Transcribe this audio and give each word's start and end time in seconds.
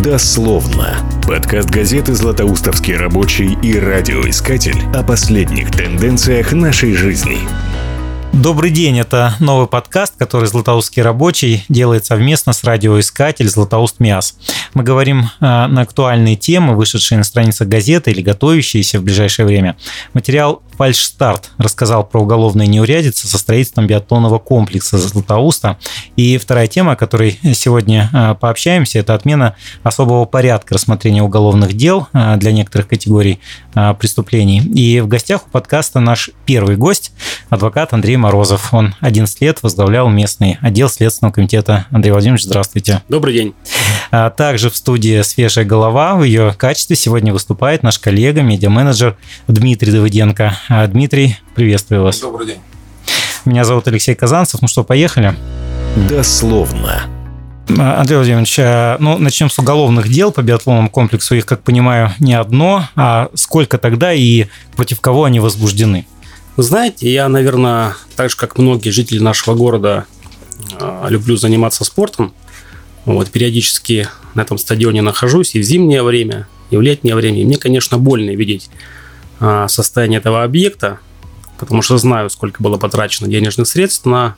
Дословно. 0.00 0.96
Подкаст 1.28 1.68
газеты 1.68 2.14
«Златоустовский 2.14 2.96
рабочий» 2.96 3.58
и 3.62 3.78
радиоискатель 3.78 4.86
о 4.94 5.02
последних 5.02 5.70
тенденциях 5.70 6.52
нашей 6.52 6.94
жизни. 6.94 7.36
Добрый 8.32 8.70
день, 8.70 8.98
это 8.98 9.34
новый 9.38 9.66
подкаст, 9.66 10.14
который 10.16 10.48
Златоустский 10.48 11.02
рабочий 11.02 11.66
делает 11.68 12.06
совместно 12.06 12.54
с 12.54 12.64
радиоискатель 12.64 13.50
Златоуст 13.50 14.00
Миас. 14.00 14.34
Мы 14.74 14.84
говорим 14.84 15.24
э, 15.24 15.26
на 15.40 15.82
актуальные 15.82 16.36
темы, 16.36 16.74
вышедшие 16.74 17.18
на 17.18 17.24
страницах 17.24 17.68
газеты 17.68 18.10
или 18.10 18.22
готовящиеся 18.22 19.00
в 19.00 19.02
ближайшее 19.02 19.44
время. 19.44 19.76
Материал 20.14 20.62
«Фальшстарт» 20.78 21.50
рассказал 21.58 22.04
про 22.04 22.22
уголовные 22.22 22.66
неурядицы 22.66 23.28
со 23.28 23.36
строительством 23.36 23.86
биатлонного 23.86 24.38
комплекса 24.38 24.96
Златоуста. 24.96 25.78
И 26.16 26.38
вторая 26.38 26.68
тема, 26.68 26.92
о 26.92 26.96
которой 26.96 27.38
сегодня 27.54 28.08
э, 28.12 28.34
пообщаемся, 28.40 28.98
это 28.98 29.14
отмена 29.14 29.56
особого 29.82 30.24
порядка 30.24 30.74
рассмотрения 30.74 31.22
уголовных 31.22 31.74
дел 31.74 32.08
э, 32.14 32.36
для 32.36 32.52
некоторых 32.52 32.88
категорий 32.88 33.40
преступлений. 33.98 34.60
И 34.60 35.00
в 35.00 35.08
гостях 35.08 35.46
у 35.46 35.50
подкаста 35.50 35.98
наш 35.98 36.28
первый 36.44 36.76
гость, 36.76 37.12
адвокат 37.48 37.94
Андрей 37.94 38.16
Морозов. 38.16 38.74
Он 38.74 38.94
11 39.00 39.40
лет 39.40 39.62
возглавлял 39.62 40.10
местный 40.10 40.58
отдел 40.60 40.90
Следственного 40.90 41.32
комитета. 41.32 41.86
Андрей 41.90 42.12
Владимирович, 42.12 42.44
здравствуйте. 42.44 43.02
Добрый 43.08 43.32
день. 43.32 43.54
А 44.10 44.28
также 44.62 44.74
в 44.74 44.76
студии 44.76 45.20
«Свежая 45.22 45.64
голова» 45.64 46.14
в 46.14 46.22
ее 46.22 46.54
качестве 46.56 46.94
сегодня 46.94 47.32
выступает 47.32 47.82
наш 47.82 47.98
коллега, 47.98 48.42
медиа-менеджер 48.42 49.16
Дмитрий 49.48 49.90
Давыденко. 49.90 50.56
А, 50.68 50.86
Дмитрий, 50.86 51.36
приветствую 51.56 52.04
вас. 52.04 52.20
Добрый 52.20 52.46
день. 52.46 52.58
Меня 53.44 53.64
зовут 53.64 53.88
Алексей 53.88 54.14
Казанцев. 54.14 54.62
Ну 54.62 54.68
что, 54.68 54.84
поехали? 54.84 55.34
Дословно. 56.08 57.02
А, 57.76 58.00
Андрей 58.00 58.18
Владимирович, 58.18 58.56
ну, 59.00 59.18
начнем 59.18 59.50
с 59.50 59.58
уголовных 59.58 60.08
дел 60.08 60.30
по 60.30 60.42
биатлонному 60.42 60.90
комплексу. 60.90 61.34
Их, 61.34 61.44
как 61.44 61.64
понимаю, 61.64 62.12
не 62.20 62.34
одно. 62.34 62.86
А 62.94 63.30
сколько 63.34 63.78
тогда 63.78 64.12
и 64.12 64.46
против 64.76 65.00
кого 65.00 65.24
они 65.24 65.40
возбуждены? 65.40 66.06
Вы 66.56 66.62
знаете, 66.62 67.12
я, 67.12 67.28
наверное, 67.28 67.96
так 68.14 68.30
же, 68.30 68.36
как 68.36 68.58
многие 68.58 68.90
жители 68.90 69.18
нашего 69.18 69.56
города, 69.56 70.04
а, 70.78 71.08
люблю 71.08 71.36
заниматься 71.36 71.84
спортом. 71.84 72.32
Вот, 73.04 73.30
периодически 73.30 74.08
на 74.34 74.42
этом 74.42 74.58
стадионе 74.58 75.02
нахожусь 75.02 75.54
и 75.54 75.60
в 75.60 75.62
зимнее 75.62 76.02
время, 76.02 76.46
и 76.70 76.76
в 76.76 76.80
летнее 76.80 77.14
время. 77.14 77.40
И 77.40 77.44
мне, 77.44 77.56
конечно, 77.56 77.98
больно 77.98 78.30
видеть 78.30 78.70
а, 79.40 79.66
состояние 79.68 80.18
этого 80.18 80.44
объекта, 80.44 81.00
потому 81.58 81.82
что 81.82 81.98
знаю, 81.98 82.30
сколько 82.30 82.62
было 82.62 82.78
потрачено 82.78 83.28
денежных 83.28 83.66
средств 83.66 84.06
на 84.06 84.36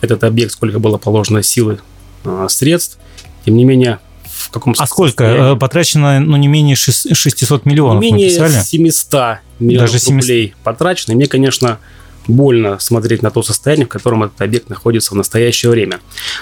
этот 0.00 0.22
объект, 0.24 0.52
сколько 0.52 0.78
было 0.78 0.98
положено 0.98 1.42
силы, 1.42 1.80
а, 2.24 2.48
средств. 2.48 2.98
Тем 3.46 3.56
не 3.56 3.64
менее, 3.64 4.00
в 4.24 4.50
каком 4.50 4.74
А 4.78 4.86
сколько? 4.86 5.24
Э, 5.24 5.56
потрачено, 5.56 6.20
ну, 6.20 6.36
не 6.36 6.48
менее 6.48 6.76
600 6.76 7.66
миллионов, 7.66 8.02
Не 8.02 8.12
менее 8.12 8.38
написали? 8.38 8.62
700 8.62 9.38
миллионов 9.58 9.88
Даже 9.88 9.98
700... 9.98 10.20
рублей 10.20 10.54
потрачено. 10.62 11.12
И 11.12 11.16
мне, 11.16 11.26
конечно, 11.26 11.78
больно 12.26 12.78
смотреть 12.78 13.22
на 13.22 13.30
то 13.30 13.42
состояние, 13.42 13.86
в 13.86 13.90
котором 13.90 14.22
этот 14.22 14.40
объект 14.40 14.68
находится 14.68 15.12
в 15.12 15.16
настоящее 15.16 15.70
время. 15.70 16.00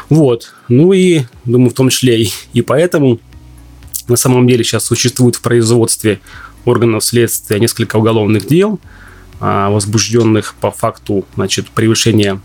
Вот. 0.08 0.54
Ну 0.68 0.92
и, 0.92 1.22
думаю, 1.44 1.70
в 1.70 1.74
том 1.74 1.88
числе 1.88 2.22
и, 2.22 2.32
и 2.52 2.62
поэтому 2.62 3.20
на 4.08 4.16
самом 4.16 4.46
деле 4.46 4.64
сейчас 4.64 4.84
существует 4.84 5.36
в 5.36 5.42
производстве 5.42 6.20
органов 6.64 7.04
следствия 7.04 7.58
несколько 7.58 7.96
уголовных 7.96 8.46
дел, 8.46 8.78
а, 9.40 9.70
возбужденных 9.70 10.54
по 10.60 10.70
факту 10.70 11.24
значит, 11.34 11.68
превышения 11.70 12.40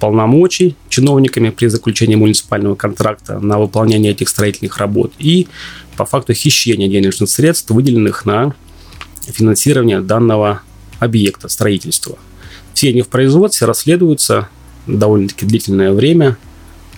полномочий 0.00 0.76
чиновниками 0.88 1.50
при 1.50 1.68
заключении 1.68 2.16
муниципального 2.16 2.74
контракта 2.74 3.38
на 3.38 3.58
выполнение 3.58 4.10
этих 4.10 4.28
строительных 4.28 4.78
работ 4.78 5.12
и 5.18 5.46
по 5.96 6.04
факту 6.04 6.34
хищения 6.34 6.88
денежных 6.88 7.30
средств, 7.30 7.70
выделенных 7.70 8.26
на 8.26 8.54
финансирование 9.28 10.00
данного 10.00 10.62
объекта 10.98 11.48
строительства. 11.48 12.18
Все 12.74 12.90
они 12.90 13.02
в 13.02 13.08
производстве 13.08 13.66
расследуются 13.66 14.48
довольно-таки 14.86 15.46
длительное 15.46 15.92
время. 15.92 16.36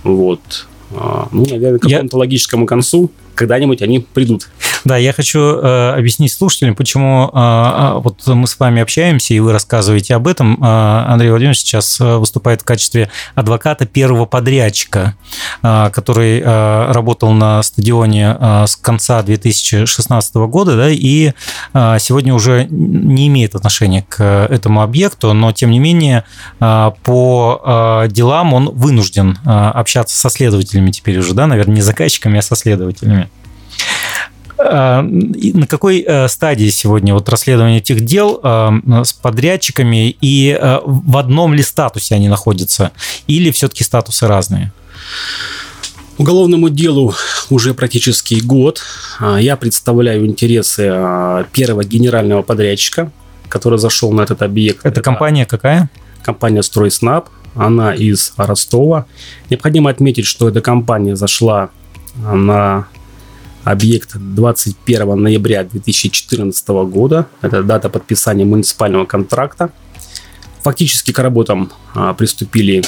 Вот. 0.02 0.66
А, 0.92 1.28
ну, 1.32 1.44
наверное, 1.46 1.78
к 1.78 1.82
какому-то 1.82 2.16
Я... 2.16 2.18
логическому 2.18 2.66
концу 2.66 3.10
когда-нибудь 3.34 3.82
они 3.82 4.00
придут. 4.00 4.48
Да, 4.84 4.98
я 4.98 5.12
хочу 5.14 5.40
э, 5.40 5.94
объяснить 5.96 6.32
слушателям, 6.32 6.74
почему 6.74 7.30
э, 7.32 7.92
вот 8.02 8.26
мы 8.26 8.46
с 8.46 8.58
вами 8.58 8.82
общаемся, 8.82 9.32
и 9.32 9.40
вы 9.40 9.52
рассказываете 9.52 10.14
об 10.14 10.28
этом. 10.28 10.62
Э, 10.62 11.04
Андрей 11.08 11.30
Владимирович 11.30 11.60
сейчас 11.60 11.98
э, 12.00 12.16
выступает 12.16 12.60
в 12.60 12.64
качестве 12.64 13.10
адвоката 13.34 13.86
первого 13.86 14.26
подрядчика, 14.26 15.14
э, 15.62 15.90
который 15.90 16.40
э, 16.40 16.92
работал 16.92 17.32
на 17.32 17.62
стадионе 17.62 18.36
э, 18.38 18.66
с 18.66 18.76
конца 18.76 19.22
2016 19.22 20.34
года, 20.34 20.76
да, 20.76 20.90
и 20.90 21.32
э, 21.72 21.96
сегодня 21.98 22.34
уже 22.34 22.66
не 22.68 23.28
имеет 23.28 23.54
отношения 23.54 24.04
к 24.06 24.22
этому 24.22 24.82
объекту, 24.82 25.32
но 25.32 25.52
тем 25.52 25.70
не 25.70 25.78
менее 25.78 26.24
э, 26.60 26.90
по 27.02 28.02
э, 28.04 28.08
делам 28.10 28.52
он 28.52 28.70
вынужден 28.70 29.38
э, 29.44 29.48
общаться 29.48 30.16
со 30.16 30.28
следователями 30.28 30.90
теперь 30.90 31.18
уже, 31.18 31.32
да, 31.32 31.46
наверное, 31.46 31.76
не 31.76 31.82
заказчиками, 31.82 32.38
а 32.38 32.42
со 32.42 32.54
следователями. 32.54 33.23
А, 34.66 35.02
на 35.02 35.66
какой 35.66 36.00
э, 36.00 36.26
стадии 36.26 36.70
сегодня 36.70 37.12
вот 37.12 37.28
расследование 37.28 37.78
этих 37.78 38.00
дел 38.00 38.40
э, 38.42 38.70
с 39.04 39.12
подрядчиками 39.12 40.16
и 40.22 40.58
э, 40.58 40.78
в 40.82 41.18
одном 41.18 41.52
ли 41.52 41.62
статусе 41.62 42.14
они 42.14 42.28
находятся 42.28 42.92
или 43.26 43.50
все-таки 43.50 43.84
статусы 43.84 44.26
разные? 44.26 44.72
Уголовному 46.16 46.70
делу 46.70 47.14
уже 47.50 47.74
практически 47.74 48.36
год. 48.36 48.82
А, 49.20 49.36
я 49.36 49.56
представляю 49.56 50.24
интересы 50.24 50.88
а, 50.90 51.44
первого 51.52 51.84
генерального 51.84 52.40
подрядчика, 52.40 53.12
который 53.50 53.78
зашел 53.78 54.12
на 54.12 54.22
этот 54.22 54.40
объект. 54.40 54.78
Это, 54.78 54.88
Это 54.88 55.02
компания 55.02 55.44
какая? 55.44 55.90
Компания 56.22 56.62
«Стройснаб». 56.62 57.28
Она 57.54 57.94
из 57.94 58.32
Ростова. 58.38 59.04
Необходимо 59.50 59.90
отметить, 59.90 60.24
что 60.24 60.48
эта 60.48 60.62
компания 60.62 61.16
зашла 61.16 61.68
на 62.16 62.86
объект 63.64 64.14
21 64.14 65.20
ноября 65.20 65.64
2014 65.64 66.68
года. 66.68 67.26
Это 67.40 67.62
дата 67.62 67.88
подписания 67.88 68.44
муниципального 68.44 69.06
контракта. 69.06 69.70
Фактически 70.62 71.12
к 71.12 71.18
работам 71.18 71.72
а, 71.94 72.14
приступили 72.14 72.82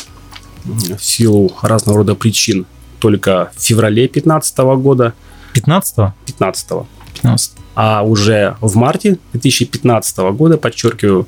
в 0.64 0.98
силу 1.02 1.52
разного 1.62 1.98
рода 1.98 2.14
причин 2.14 2.66
только 2.98 3.52
в 3.56 3.62
феврале 3.62 4.02
2015 4.02 4.58
года. 4.58 5.14
15? 5.54 5.96
15. 6.26 6.68
15. 7.14 7.52
А 7.74 8.02
уже 8.02 8.56
в 8.60 8.76
марте 8.76 9.18
2015 9.32 10.18
года, 10.32 10.58
подчеркиваю, 10.58 11.26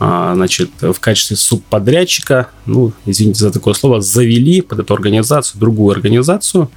а, 0.00 0.34
значит, 0.34 0.70
в 0.80 0.98
качестве 0.98 1.36
субподрядчика, 1.36 2.48
ну, 2.66 2.92
извините 3.06 3.40
за 3.40 3.52
такое 3.52 3.74
слово, 3.74 4.00
завели 4.00 4.60
под 4.60 4.80
эту 4.80 4.94
организацию 4.94 5.60
другую 5.60 5.94
организацию, 5.94 6.70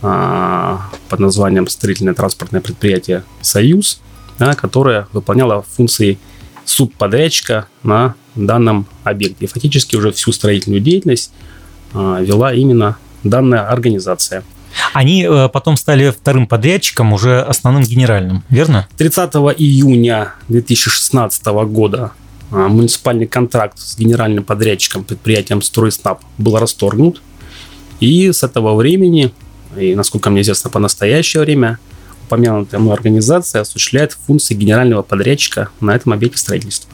под 0.00 1.18
названием 1.18 1.68
строительное 1.68 2.14
транспортное 2.14 2.62
предприятие 2.62 3.22
«Союз», 3.42 4.00
да, 4.38 4.54
которое 4.54 5.06
выполняло 5.12 5.62
функции 5.76 6.18
субподрядчика 6.64 7.66
на 7.82 8.14
данном 8.34 8.86
объекте. 9.04 9.44
И 9.44 9.48
фактически 9.48 9.96
уже 9.96 10.12
всю 10.12 10.32
строительную 10.32 10.80
деятельность 10.80 11.32
а, 11.92 12.20
вела 12.20 12.52
именно 12.52 12.96
данная 13.24 13.68
организация. 13.68 14.44
Они 14.92 15.24
э, 15.28 15.48
потом 15.48 15.76
стали 15.76 16.10
вторым 16.10 16.46
подрядчиком, 16.46 17.12
уже 17.12 17.42
основным 17.42 17.82
генеральным, 17.82 18.44
верно? 18.48 18.86
30 18.96 19.34
июня 19.58 20.34
2016 20.48 21.44
года 21.66 22.12
а, 22.52 22.68
муниципальный 22.68 23.26
контракт 23.26 23.78
с 23.78 23.98
генеральным 23.98 24.44
подрядчиком 24.44 25.04
предприятием 25.04 25.60
«Стройснаб» 25.60 26.20
был 26.38 26.56
расторгнут. 26.56 27.20
И 27.98 28.32
с 28.32 28.42
этого 28.44 28.76
времени 28.76 29.32
и, 29.76 29.94
насколько 29.94 30.30
мне 30.30 30.42
известно, 30.42 30.70
по 30.70 30.78
настоящее 30.78 31.42
время 31.42 31.78
упомянутая 32.26 32.80
мной 32.80 32.94
организация 32.94 33.62
осуществляет 33.62 34.16
функции 34.26 34.54
генерального 34.54 35.02
подрядчика 35.02 35.70
на 35.80 35.94
этом 35.94 36.12
объекте 36.12 36.38
строительства. 36.38 36.90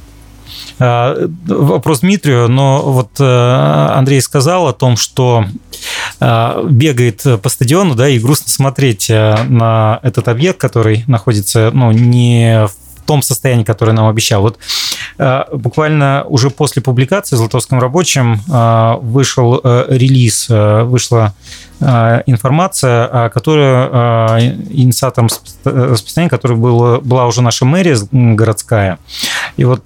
А, 0.78 1.28
вопрос 1.46 2.00
Дмитрию, 2.00 2.48
но 2.48 2.82
вот 2.82 3.10
э, 3.18 3.24
Андрей 3.24 4.20
сказал 4.20 4.68
о 4.68 4.72
том, 4.72 4.96
что 4.96 5.44
э, 6.20 6.66
бегает 6.70 7.24
по 7.42 7.48
стадиону, 7.48 7.94
да, 7.94 8.08
и 8.08 8.18
грустно 8.18 8.48
смотреть 8.48 9.10
э, 9.10 9.36
на 9.48 10.00
этот 10.02 10.28
объект, 10.28 10.58
который 10.58 11.04
находится, 11.06 11.70
ну, 11.72 11.92
не 11.92 12.66
в 12.66 12.85
том 13.06 13.22
состоянии, 13.22 13.64
которое 13.64 13.92
нам 13.92 14.08
обещал. 14.08 14.42
Вот 14.42 14.58
буквально 15.52 16.24
уже 16.28 16.50
после 16.50 16.82
публикации 16.82 17.36
в 17.36 17.38
«Златовском 17.38 17.80
рабочем» 17.80 18.40
вышел 19.00 19.60
релиз, 19.88 20.46
вышла 20.48 21.34
Э, 21.78 22.22
информация, 22.26 23.28
которая 23.28 24.38
э, 24.38 24.54
инициатором 24.70 25.28
распространения, 25.64 26.30
которая 26.30 26.58
была 26.58 27.26
уже 27.26 27.42
наша 27.42 27.64
мэрия 27.66 27.98
городская. 28.12 28.98
И 29.56 29.64
вот 29.64 29.82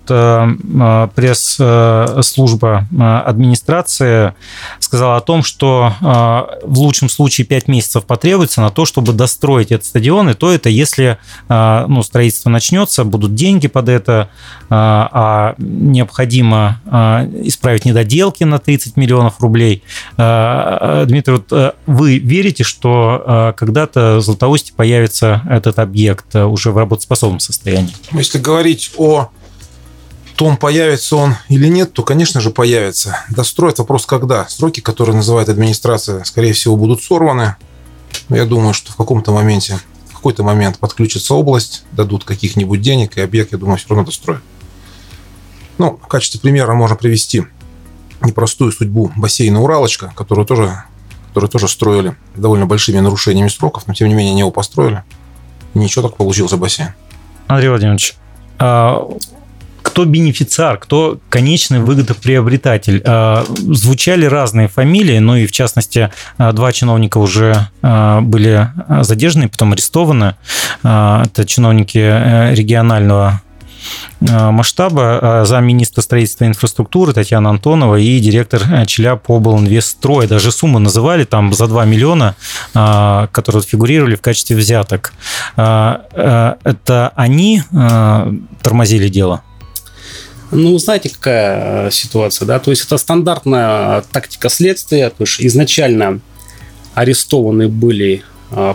пресс-служба 1.15 2.87
администрации 2.99 4.35
сказала 4.79 5.17
о 5.17 5.21
том, 5.21 5.43
что 5.43 5.95
в 6.63 6.79
лучшем 6.79 7.09
случае 7.09 7.47
5 7.47 7.69
месяцев 7.69 8.05
потребуется 8.05 8.61
на 8.61 8.71
то, 8.71 8.85
чтобы 8.85 9.13
достроить 9.13 9.73
этот 9.73 9.87
стадион, 9.87 10.31
и 10.31 10.35
то 10.35 10.51
это 10.53 10.69
если 10.69 11.19
ну, 11.49 12.03
строительство 12.03 12.51
начнется, 12.51 13.05
будут 13.05 13.35
деньги 13.35 13.69
под 13.69 13.89
это, 13.89 14.29
а 14.69 15.55
необходимо 15.59 16.81
исправить 17.43 17.85
недоделки 17.85 18.45
на 18.45 18.59
30 18.59 18.97
миллионов 18.97 19.41
рублей. 19.41 19.83
Дмитрий, 20.17 21.35
вот 21.35 21.75
вы 21.87 22.19
верите, 22.19 22.65
что 22.65 23.55
когда-то 23.57 24.17
в 24.17 24.23
Златоусте 24.23 24.73
появится 24.75 25.43
этот 25.49 25.79
объект 25.79 26.35
уже 26.35 26.71
в 26.71 26.79
работоспособном 26.79 27.41
состоянии? 27.41 27.95
Если 28.13 28.39
говорить 28.39 28.93
о 28.97 29.31
том, 30.41 30.57
появится 30.57 31.17
он 31.17 31.37
или 31.51 31.69
нет, 31.69 31.93
то, 31.93 32.03
конечно 32.03 32.41
же, 32.41 32.49
появится. 32.49 33.19
Достроят 33.29 33.79
вопрос 33.79 34.07
когда. 34.07 34.49
Сроки, 34.49 34.81
которые 34.81 35.15
называет 35.15 35.51
администрация, 35.51 36.25
скорее 36.25 36.55
всего, 36.55 36.79
будут 36.79 37.03
сорваны. 37.03 37.57
Я 38.31 38.47
думаю, 38.47 38.73
что 38.73 38.91
в 38.91 38.97
каком-то 38.97 39.33
моменте, 39.33 39.79
в 40.09 40.15
какой-то 40.15 40.43
момент 40.43 40.79
подключится 40.79 41.35
область, 41.35 41.85
дадут 41.93 42.25
каких-нибудь 42.25 42.81
денег, 42.81 43.19
и 43.19 43.21
объект, 43.21 43.53
я 43.53 43.59
думаю, 43.59 43.77
все 43.77 43.89
равно 43.91 44.07
достроят. 44.07 44.43
Ну, 45.77 46.01
в 46.03 46.07
качестве 46.07 46.41
примера 46.41 46.73
можно 46.73 46.97
привести 46.97 47.45
непростую 48.23 48.73
судьбу 48.73 49.13
бассейна 49.17 49.61
«Уралочка», 49.61 50.11
которую 50.17 50.47
тоже, 50.47 50.85
которую 51.29 51.51
тоже 51.51 51.69
строили 51.69 52.17
с 52.35 52.41
довольно 52.41 52.65
большими 52.65 53.01
нарушениями 53.01 53.49
сроков, 53.49 53.87
но 53.87 53.93
тем 53.93 54.09
не 54.09 54.15
менее 54.15 54.33
не 54.33 54.41
его 54.41 54.51
построили. 54.51 55.05
И 55.75 55.79
ничего 55.79 56.09
так 56.09 56.17
получился 56.17 56.57
бассейн. 56.57 56.95
Андрей 57.47 57.69
Владимирович, 57.69 58.17
а 58.59 59.07
кто 59.91 60.05
бенефициар, 60.05 60.79
кто 60.79 61.19
конечный 61.29 61.81
выгодоприобретатель. 61.81 63.03
А, 63.05 63.45
звучали 63.59 64.25
разные 64.25 64.69
фамилии, 64.69 65.19
ну 65.19 65.37
и 65.37 65.47
в 65.47 65.53
частности 65.53 66.11
а, 66.39 66.53
два 66.53 66.73
чиновника 66.73 67.19
уже 67.19 67.69
были 67.83 68.69
задержаны, 69.03 69.49
потом 69.49 69.73
арестованы. 69.73 70.35
Это 70.83 71.45
чиновники 71.47 71.99
э, 71.99 72.55
регионального 72.55 73.41
Э, 74.21 74.51
масштаба 74.51 75.19
э, 75.21 75.45
замминистра 75.45 76.03
строительства 76.03 76.45
и 76.45 76.49
инфраструктуры 76.49 77.13
Татьяна 77.13 77.51
Антонова 77.51 77.97
и 77.97 78.21
директор 78.21 78.63
э, 78.71 78.87
Челяб 78.87 79.31
облинвестстрой. 79.31 80.27
Даже 80.27 80.53
суммы 80.53 80.81
называли 80.81 81.25
там 81.25 81.53
за 81.53 81.67
2 81.67 81.85
миллиона, 81.85 82.35
которые 82.73 83.63
фигурировали 83.63 84.15
в 84.15 84.21
качестве 84.21 84.57
взяток. 84.57 85.13
Это 85.57 87.13
они 87.15 87.63
тормозили 88.63 89.09
дело? 89.09 89.43
Ну, 90.51 90.79
знаете, 90.79 91.11
какая 91.11 91.91
ситуация, 91.91 92.47
да? 92.47 92.59
То 92.59 92.71
есть 92.71 92.85
это 92.85 92.99
стандартная 92.99 94.03
тактика 94.13 94.49
следствия. 94.49 95.11
То 95.11 95.23
есть 95.25 95.41
изначально 95.41 96.21
арестованы 96.95 97.69
были 97.69 98.25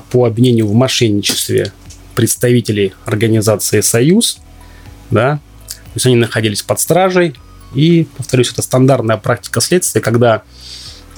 по 0.10 0.25
обвинению 0.25 0.68
в 0.68 0.74
мошенничестве 0.74 1.74
представители 2.16 2.94
организации 3.06 3.81
«Союз», 3.81 4.39
да, 5.12 5.39
то 5.68 5.92
есть 5.95 6.06
они 6.06 6.16
находились 6.16 6.62
под 6.62 6.80
стражей, 6.80 7.36
и, 7.74 8.07
повторюсь, 8.18 8.51
это 8.51 8.62
стандартная 8.62 9.18
практика 9.18 9.60
следствия, 9.60 10.01
когда 10.01 10.44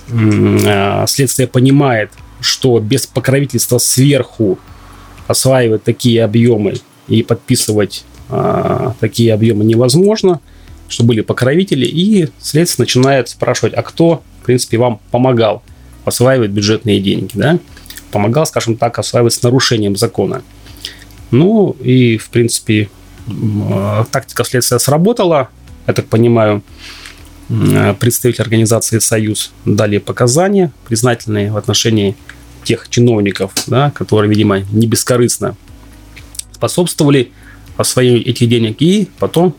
э, 0.10 1.06
следствие 1.08 1.48
понимает, 1.48 2.12
что 2.42 2.80
без 2.80 3.06
покровительства 3.06 3.78
сверху 3.78 4.58
осваивать 5.28 5.84
такие 5.84 6.24
объемы 6.24 6.80
и 7.08 7.22
подписывать 7.22 8.06
э, 8.30 8.92
такие 9.00 9.34
объемы 9.34 9.64
невозможно, 9.64 10.40
что 10.88 11.04
были 11.04 11.22
покровители, 11.22 11.86
и 11.86 12.30
следствие 12.40 12.86
начинает 12.86 13.30
спрашивать, 13.30 13.74
а 13.74 13.82
кто, 13.84 14.24
в 14.42 14.46
принципе, 14.46 14.78
вам 14.78 15.00
помогал 15.12 15.64
осваивать 16.06 16.52
бюджетные 16.52 17.00
деньги, 17.00 17.32
да? 17.34 17.60
Помогал, 18.12 18.46
скажем 18.46 18.78
так, 18.78 18.98
осваивать 19.00 19.34
с 19.34 19.44
нарушением 19.44 19.98
закона. 19.98 20.42
Ну, 21.32 21.76
и, 21.82 22.18
в 22.18 22.30
принципе, 22.30 22.90
Э, 23.28 24.06
тактика 24.12 24.44
следствия 24.44 24.80
сработала. 24.80 25.50
Я 25.86 25.94
так 25.94 26.08
понимаю, 26.08 26.64
э, 27.50 27.94
представитель 27.96 28.44
организации 28.44 29.00
«Союз» 29.00 29.52
дали 29.66 29.98
показания 29.98 30.72
признательные 30.88 31.52
в 31.52 31.58
отношении 31.58 32.16
тех 32.64 32.90
чиновников, 32.90 33.52
да, 33.68 33.92
которые, 33.92 34.30
видимо, 34.30 34.60
не 34.60 34.88
бескорыстно 34.88 35.56
способствовали 36.52 37.32
освоению 37.78 38.28
этих 38.28 38.50
денег. 38.50 38.82
И 38.82 39.10
потом 39.20 39.56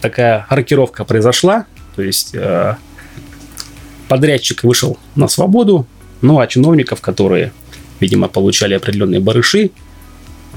такая 0.00 0.46
рокировка 0.48 1.04
произошла, 1.04 1.66
то 1.94 2.02
есть 2.02 2.34
э, 2.34 2.76
подрядчик 4.08 4.64
вышел 4.64 4.98
на 5.14 5.28
свободу, 5.28 5.86
ну 6.20 6.40
а 6.40 6.46
чиновников, 6.46 7.00
которые, 7.00 7.52
видимо, 8.00 8.28
получали 8.28 8.74
определенные 8.74 9.20
барыши, 9.20 9.70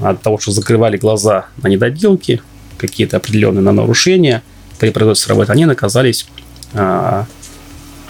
от 0.00 0.22
того, 0.22 0.38
что 0.38 0.50
закрывали 0.50 0.96
глаза 0.96 1.46
на 1.62 1.68
недоделки, 1.68 2.42
какие-то 2.78 3.18
определенные 3.18 3.62
на 3.62 3.72
нарушения 3.72 4.42
при 4.78 4.90
производстве 4.90 5.30
работы, 5.30 5.52
они 5.52 5.66
наказались 5.66 6.26
а, 6.72 7.26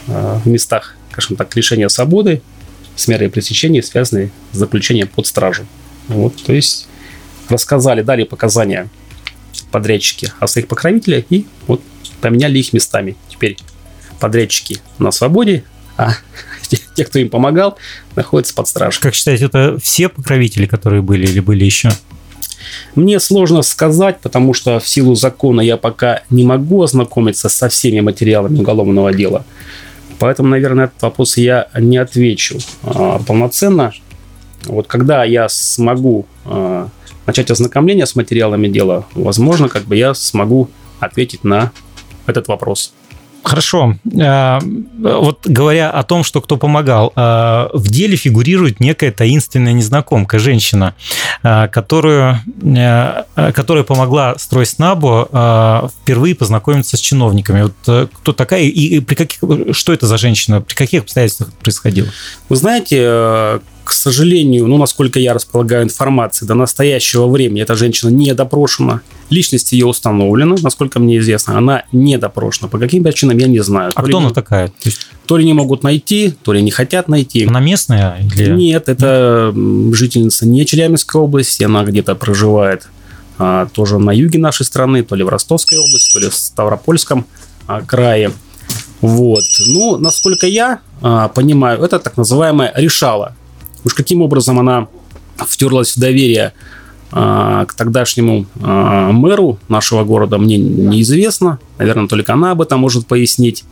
а, 0.07 0.41
в 0.45 0.47
местах, 0.47 0.97
скажем 1.11 1.37
так, 1.37 1.55
лишения 1.57 1.89
свободы 1.89 2.43
с 2.95 3.09
мерой 3.09 3.29
пресечения, 3.29 3.83
связанные 3.83 4.31
с 4.53 4.59
заключением 4.59 5.09
под 5.09 5.27
стражу. 5.27 5.67
Вот, 6.09 6.37
то 6.45 6.53
есть 6.53 6.87
рассказали, 7.51 8.03
дали 8.03 8.25
показания 8.25 8.89
подрядчики 9.71 10.33
о 10.41 10.47
своих 10.47 10.69
покровителях 10.69 11.25
и 11.31 11.47
вот 11.67 11.83
поменяли 12.21 12.59
их 12.59 12.73
местами. 12.73 13.17
Теперь 13.29 13.57
подрядчики 14.19 14.79
на 14.99 15.11
свободе, 15.11 15.65
а 15.97 16.13
те, 16.95 17.05
кто 17.05 17.19
им 17.19 17.29
помогал, 17.29 17.79
находятся 18.17 18.55
под 18.55 18.69
стражей. 18.69 19.01
Как 19.01 19.15
считаете, 19.15 19.47
это 19.47 19.79
все 19.83 20.09
покровители, 20.09 20.67
которые 20.67 21.03
были 21.03 21.27
или 21.27 21.41
были 21.41 21.65
еще? 21.65 21.91
Мне 22.95 23.21
сложно 23.21 23.63
сказать, 23.63 24.21
потому 24.21 24.55
что 24.55 24.79
в 24.79 24.89
силу 24.89 25.15
закона 25.15 25.61
я 25.61 25.77
пока 25.77 26.23
не 26.31 26.45
могу 26.45 26.83
ознакомиться 26.83 27.49
со 27.49 27.69
всеми 27.69 28.01
материалами 28.01 28.59
уголовного 28.59 29.13
дела. 29.13 29.45
Поэтому, 30.19 30.51
наверное, 30.51 30.87
этот 30.87 31.01
вопрос 31.03 31.37
я 31.37 31.69
не 31.79 31.97
отвечу 31.97 32.59
а, 32.83 33.19
полноценно. 33.21 33.93
Вот 34.65 34.87
когда 34.87 35.25
я 35.25 35.49
смогу 35.49 36.27
а, 36.45 36.89
начать 37.31 37.51
ознакомление 37.51 38.07
с 38.07 38.17
материалами 38.17 38.67
дела, 38.67 39.07
возможно, 39.15 39.69
как 39.69 39.85
бы 39.85 39.95
я 39.97 40.15
смогу 40.15 40.69
ответить 40.99 41.45
на 41.45 41.71
этот 42.27 42.49
вопрос. 42.49 42.93
Хорошо. 43.43 43.97
Э, 44.21 44.59
вот 44.99 45.47
говоря 45.47 45.91
о 45.91 46.03
том, 46.03 46.25
что 46.25 46.41
кто 46.41 46.57
помогал, 46.57 47.13
э, 47.15 47.69
в 47.73 47.89
деле 47.89 48.17
фигурирует 48.17 48.81
некая 48.81 49.13
таинственная 49.13 49.73
незнакомка, 49.73 50.39
женщина, 50.39 50.95
э, 51.43 51.69
которую, 51.69 52.41
которая 53.35 53.85
помогла 53.85 54.35
стройснабу 54.39 55.29
впервые 56.03 56.35
познакомиться 56.35 56.97
с 56.97 57.01
чиновниками. 57.01 57.63
Вот 57.63 58.11
кто 58.13 58.33
такая 58.33 58.63
и 58.63 59.01
при 59.01 59.15
каких, 59.15 59.41
что 59.73 59.93
это 59.93 60.07
за 60.07 60.19
женщина, 60.19 60.61
при 60.61 60.75
каких 60.75 61.03
обстоятельствах 61.03 61.53
происходило? 61.55 62.09
Вы 62.49 62.57
знаете, 62.57 63.61
к 63.91 63.93
сожалению, 63.93 64.69
ну, 64.69 64.79
насколько 64.79 65.19
я 65.19 65.35
располагаю 65.35 65.83
информацией, 65.83 66.47
до 66.47 66.55
настоящего 66.55 67.27
времени 67.27 67.61
эта 67.61 67.75
женщина 67.75 68.09
не 68.09 68.33
допрошена. 68.35 69.01
Личность 69.31 69.73
ее 69.73 69.87
установлена, 69.87 70.55
насколько 70.63 71.01
мне 71.01 71.19
известно. 71.19 71.59
Она 71.59 71.83
не 71.91 72.17
допрошена. 72.17 72.69
По 72.69 72.79
каким 72.79 73.03
причинам, 73.03 73.37
я 73.39 73.49
не 73.49 73.59
знаю. 73.59 73.91
А 73.93 74.01
то 74.01 74.07
кто 74.07 74.19
она 74.19 74.29
не, 74.29 74.33
такая? 74.33 74.69
То, 74.69 74.75
есть... 74.85 75.09
то 75.27 75.37
ли 75.37 75.45
не 75.45 75.55
могут 75.55 75.83
найти, 75.83 76.33
то 76.45 76.53
ли 76.53 76.63
не 76.63 76.71
хотят 76.71 77.09
найти. 77.09 77.47
Она 77.47 77.59
местная? 77.59 78.25
Или... 78.33 78.53
Нет, 78.53 78.89
это 78.89 79.53
жительница 79.93 80.47
не 80.47 80.65
Челябинской 80.65 81.21
области. 81.21 81.65
Она 81.65 81.83
где-то 81.83 82.15
проживает 82.15 82.87
а, 83.39 83.67
тоже 83.67 83.99
на 83.99 84.13
юге 84.13 84.39
нашей 84.39 84.67
страны, 84.67 85.03
то 85.03 85.17
ли 85.17 85.25
в 85.25 85.29
Ростовской 85.29 85.79
области, 85.79 86.13
то 86.13 86.21
ли 86.21 86.31
в 86.31 86.35
Ставропольском 86.37 87.27
а, 87.67 87.81
крае. 87.81 88.31
Вот. 89.01 89.43
Ну, 89.67 89.97
насколько 89.97 90.47
я 90.47 90.79
а, 91.03 91.27
понимаю, 91.27 91.83
это 91.83 91.99
так 91.99 92.17
называемая 92.17 92.73
решала. 92.77 93.35
Уж 93.85 93.95
каким 93.95 94.23
образом 94.23 94.59
она 94.59 94.89
втерлась 95.37 95.97
в 95.97 96.01
доверие 96.01 96.53
а, 97.13 97.65
к 97.67 97.75
тогдашнему 97.75 98.47
а, 98.63 99.11
мэру 99.11 99.59
нашего 99.69 100.05
города, 100.05 100.39
мне 100.39 100.59
неизвестно. 100.59 101.59
Наверное, 101.79 102.07
только 102.07 102.33
она 102.33 102.53
об 102.53 102.63
этом 102.63 102.81
может 102.81 103.07
пояснить. 103.07 103.65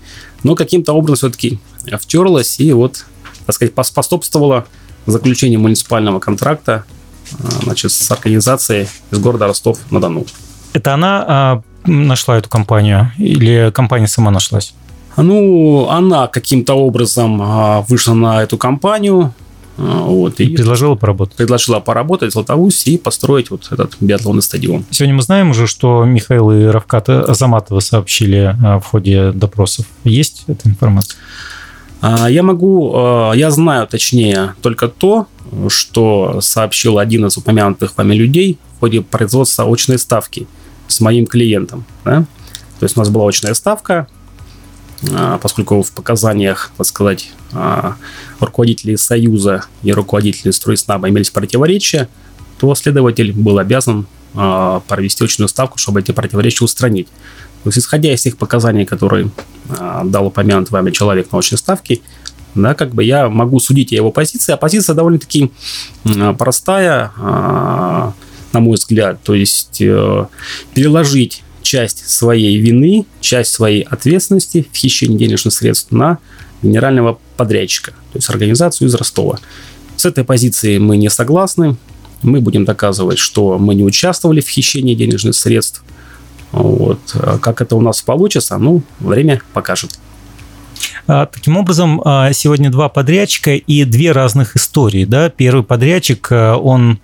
Но 0.43 0.55
каким-то 0.55 0.93
образом 0.93 1.31
все-таки 1.31 1.59
втерлась 2.01 2.59
и 2.59 2.73
вот, 2.73 3.07
так 3.47 3.55
сказать, 3.55 3.75
поспособствовала 3.75 4.67
заключению 5.07 5.61
муниципального 5.61 6.19
контракта 6.19 6.85
а, 7.33 7.63
значит, 7.63 7.93
с 7.93 8.11
организацией 8.11 8.89
из 9.11 9.19
города 9.19 9.47
Ростов-на-Дону. 9.47 10.27
Это 10.73 10.95
она 10.95 11.63
нашла 11.85 12.37
эту 12.37 12.49
компанию 12.49 13.13
или 13.19 13.71
компания 13.73 14.07
сама 14.07 14.31
нашлась? 14.31 14.75
Ну, 15.17 15.89
она 15.89 16.27
каким-то 16.27 16.75
образом 16.75 17.83
вышла 17.85 18.15
на 18.15 18.43
эту 18.43 18.59
компанию, 18.59 19.33
Вот, 19.79 20.41
и, 20.41 20.45
и 20.45 20.57
предложила 20.57 20.97
поработать. 20.97 21.37
Предложила 21.37 21.81
поработать 21.81 22.31
в 22.31 22.33
Златоусте 22.33 22.91
и 22.91 22.99
построить 22.99 23.51
вот 23.51 23.69
этот 23.71 23.97
биатлонный 24.01 24.43
стадион. 24.43 24.85
Сегодня 24.91 25.15
мы 25.15 25.23
знаем 25.23 25.51
уже, 25.51 25.67
что 25.67 26.05
Михаил 26.05 26.51
и 26.51 26.65
Равкат 26.65 27.09
Азаматова 27.09 27.81
сообщили 27.81 28.57
в 28.61 28.83
ходе 28.83 29.31
допросов. 29.33 29.87
Есть 30.05 30.45
эта 30.49 30.69
информация? 30.69 31.17
А, 32.01 32.29
я 32.31 32.43
могу, 32.43 32.93
а, 32.95 33.33
я 33.33 33.51
знаю 33.51 33.87
точнее 33.87 34.55
только 34.63 34.89
то, 34.89 35.27
что 35.69 36.41
сообщил 36.41 36.99
один 36.99 37.27
из 37.27 37.37
упомянутых 37.37 37.97
вами 37.97 38.15
людей 38.15 38.59
в 38.77 38.81
ходе 38.81 39.01
производства 39.01 39.65
очной 39.71 39.99
ставки 39.99 40.47
с 40.87 41.01
моим 41.01 41.27
клиентом. 41.27 41.85
Да? 42.05 42.25
То 42.79 42.85
есть 42.85 42.97
у 42.97 43.01
нас 43.01 43.09
была 43.09 43.29
очная 43.29 43.55
ставка, 43.55 43.95
а, 44.05 44.18
поскольку 45.41 45.83
в 45.83 45.93
показаниях, 45.93 46.73
так 46.77 46.87
сказать, 46.87 47.31
руководителей 48.41 48.97
Союза 48.97 49.65
и 49.83 49.93
руководителей 49.93 50.53
стройснаба 50.53 51.09
имелись 51.09 51.31
противоречия, 51.31 52.09
то 52.59 52.75
следователь 52.75 53.33
был 53.33 53.59
обязан 53.59 54.07
провести 54.33 55.25
очную 55.25 55.49
ставку, 55.49 55.79
чтобы 55.79 56.01
эти 56.01 56.11
противоречия 56.11 56.65
устранить. 56.65 57.09
То 57.65 57.69
есть, 57.69 57.79
исходя 57.79 58.13
из 58.13 58.23
тех 58.23 58.37
показаний, 58.37 58.85
которые 58.85 59.31
а, 59.69 60.05
дал 60.05 60.27
упомянутый 60.27 60.73
вами 60.73 60.91
человек 60.91 61.33
на 61.33 61.39
очной 61.39 61.59
ставке, 61.59 62.01
да, 62.55 62.75
как 62.75 62.95
бы 62.95 63.05
я 63.05 63.29
могу 63.29 63.61
судить 63.61 63.93
о 63.93 63.97
его 63.97 64.11
позиции, 64.11 64.53
а 64.53 64.57
позиция 64.57 64.95
довольно-таки 64.95 65.53
простая, 66.39 67.13
а, 67.17 68.15
на 68.53 68.61
мой 68.61 68.77
взгляд, 68.77 69.23
то 69.23 69.35
есть 69.35 69.83
э, 69.83 70.27
переложить 70.73 71.43
часть 71.69 72.09
своей 72.09 72.57
вины, 72.57 73.05
часть 73.21 73.53
своей 73.53 73.83
ответственности 73.83 74.67
в 74.73 74.77
хищении 74.77 75.19
денежных 75.19 75.53
средств 75.53 75.93
на 75.93 76.19
генерального 76.63 77.19
подрядчика, 77.37 77.91
то 77.91 78.19
есть 78.19 78.31
организацию 78.31 78.89
из 78.89 78.95
Ростова. 78.95 79.39
С 79.97 80.07
этой 80.07 80.25
позицией 80.25 80.79
мы 80.79 80.97
не 80.97 81.11
согласны. 81.11 81.77
Мы 82.23 82.41
будем 82.41 82.65
доказывать, 82.65 83.19
что 83.19 83.59
мы 83.59 83.75
не 83.75 83.85
участвовали 83.85 84.41
в 84.41 84.49
хищении 84.49 84.95
денежных 84.95 85.35
средств– 85.35 85.85
вот. 86.53 86.99
А 87.15 87.39
как 87.39 87.61
это 87.61 87.77
у 87.77 87.81
нас 87.81 88.01
получится, 88.03 88.59
ну, 88.59 88.83
время 89.01 89.43
покажет. 89.53 89.99
А, 91.07 91.27
таким 91.27 91.57
образом, 91.57 92.03
а, 92.05 92.33
сегодня 92.33 92.71
два 92.71 92.89
подрядчика 92.89 93.55
и 93.55 93.85
две 93.85 94.13
разных 94.13 94.57
истории. 94.57 95.05
Да? 95.05 95.31
Первый 95.31 95.63
подрядчик, 95.65 96.31
он 96.31 97.01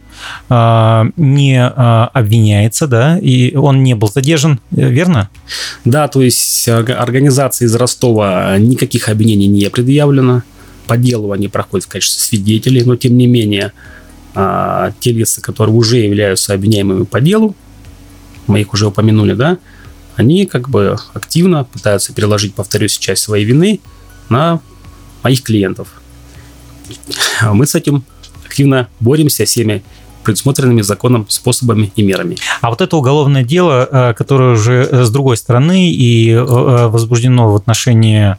не 0.49 1.61
обвиняется, 1.61 2.87
да, 2.87 3.19
и 3.19 3.57
он 3.57 3.83
не 3.83 3.95
был 3.95 4.09
задержан, 4.09 4.61
верно? 4.71 5.28
Да, 5.85 6.07
то 6.07 6.23
есть 6.23 6.69
организации 6.69 7.64
из 7.64 7.75
Ростова 7.75 8.57
никаких 8.59 9.09
обвинений 9.09 9.49
не 9.49 9.69
предъявлено. 9.71 10.43
По 10.87 10.97
делу 10.97 11.33
они 11.33 11.49
проходят 11.49 11.87
в 11.87 11.88
качестве 11.88 12.23
свидетелей, 12.23 12.85
но 12.85 12.95
тем 12.95 13.19
не 13.19 13.26
менее 13.26 13.73
те 14.35 15.11
лица, 15.11 15.40
которые 15.40 15.75
уже 15.75 15.99
являются 15.99 16.54
обвиняемыми 16.54 17.04
по 17.04 17.21
делу, 17.21 17.57
мы 18.47 18.61
их 18.61 18.73
уже 18.73 18.87
упомянули, 18.87 19.35
да, 19.35 19.59
они 20.16 20.47
как 20.47 20.68
бы 20.68 20.97
активно 21.12 21.64
пытаются 21.64 22.12
переложить, 22.12 22.54
повторюсь, 22.54 22.97
часть 22.99 23.23
своей 23.23 23.44
вины 23.44 23.80
на 24.28 24.61
моих 25.23 25.42
клиентов. 25.42 25.88
Мы 27.42 27.66
с 27.66 27.75
этим 27.75 28.04
активно 28.44 28.88
боремся 29.00 29.44
всеми 29.44 29.83
предусмотренными 30.25 30.80
законом 30.80 31.26
способами 31.28 31.92
и 31.97 32.02
мерами. 32.02 32.37
А 32.61 32.71
вот 32.71 32.80
это 32.80 32.97
уголовное 32.97 33.44
дело, 33.44 33.88
э, 33.90 34.14
которое 34.14 34.54
уже 34.54 35.04
с 35.04 35.11
другой 35.11 35.37
стороны 35.37 35.90
и 35.90 36.30
э, 36.30 36.42
возбуждено 36.42 37.52
в 37.52 37.56
отношении 37.56 38.37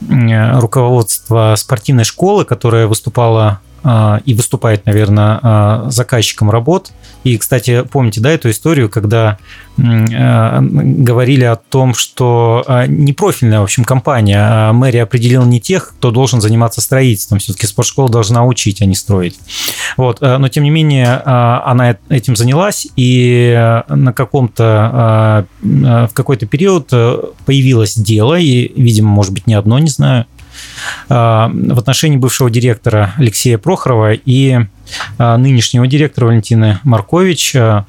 руководства 0.00 1.54
спортивной 1.56 2.04
школы, 2.04 2.44
которая 2.44 2.86
выступала 2.86 3.60
и 4.24 4.34
выступает, 4.34 4.86
наверное, 4.86 5.38
а, 5.42 5.90
заказчиком 5.90 6.50
работ. 6.50 6.92
И, 7.24 7.36
кстати, 7.38 7.84
помните, 7.90 8.20
да, 8.20 8.30
эту 8.30 8.50
историю, 8.50 8.88
когда 8.88 9.38
а, 9.78 10.60
говорили 10.60 11.44
о 11.44 11.56
том, 11.56 11.94
что 11.94 12.64
непрофильная, 12.88 13.60
в 13.60 13.64
общем, 13.64 13.84
компания, 13.84 14.38
а 14.40 14.72
мэрия 14.72 15.04
определила 15.04 15.44
не 15.44 15.60
тех, 15.60 15.94
кто 15.96 16.10
должен 16.10 16.40
заниматься 16.40 16.80
строительством. 16.80 17.38
Все-таки 17.38 17.66
спортшкола 17.66 18.08
должна 18.08 18.44
учить, 18.44 18.82
а 18.82 18.86
не 18.86 18.94
строить. 18.94 19.38
Вот. 19.96 20.20
Но, 20.20 20.48
тем 20.48 20.64
не 20.64 20.70
менее, 20.70 21.14
она 21.24 21.96
этим 22.08 22.36
занялась, 22.36 22.88
и 22.96 23.82
на 23.88 24.12
каком-то, 24.12 25.46
в 25.62 26.10
какой-то 26.12 26.46
период 26.46 26.88
появилось 27.46 27.94
дело, 27.94 28.38
и, 28.38 28.72
видимо, 28.80 29.10
может 29.10 29.32
быть, 29.32 29.46
не 29.46 29.54
одно, 29.54 29.78
не 29.78 29.90
знаю, 29.90 30.26
а, 30.28 30.37
в 31.08 31.78
отношении 31.78 32.16
бывшего 32.16 32.50
директора 32.50 33.14
Алексея 33.16 33.58
Прохорова 33.58 34.12
и 34.12 34.58
а, 35.18 35.36
нынешнего 35.36 35.86
директора 35.86 36.26
Валентины 36.26 36.80
Маркович 36.82 37.56
а, 37.56 37.86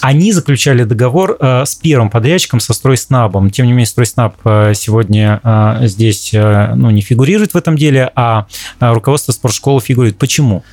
они 0.00 0.32
заключали 0.32 0.84
договор 0.84 1.36
с 1.40 1.74
первым 1.74 2.08
подрядчиком, 2.08 2.58
со 2.58 2.72
Стройснабом. 2.72 3.50
Тем 3.50 3.66
не 3.66 3.72
менее, 3.72 3.86
Стройснаб 3.86 4.34
сегодня 4.72 5.42
здесь 5.82 6.30
ну, 6.32 6.88
не 6.88 7.02
фигурирует 7.02 7.52
в 7.52 7.56
этом 7.58 7.76
деле, 7.76 8.10
а 8.14 8.46
руководство 8.80 9.32
спортшколы 9.32 9.82
фигурирует. 9.82 10.16
Почему? 10.16 10.64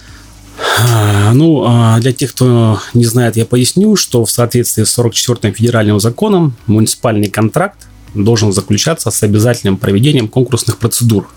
Ну, 1.34 1.98
для 2.00 2.14
тех, 2.14 2.32
кто 2.34 2.80
не 2.94 3.04
знает, 3.04 3.36
я 3.36 3.46
поясню, 3.46 3.98
что 3.98 4.24
в 4.24 4.32
соответствии 4.32 4.86
с 4.86 4.98
44-м 4.98 5.54
федеральным 5.54 6.00
законом 6.00 6.56
муниципальный 6.66 7.30
контракт 7.30 7.87
должен 8.14 8.52
заключаться 8.52 9.12
с 9.12 9.24
обязательным 9.24 9.78
проведением 9.78 10.28
конкурсных 10.28 10.78
процедур. 10.78 11.28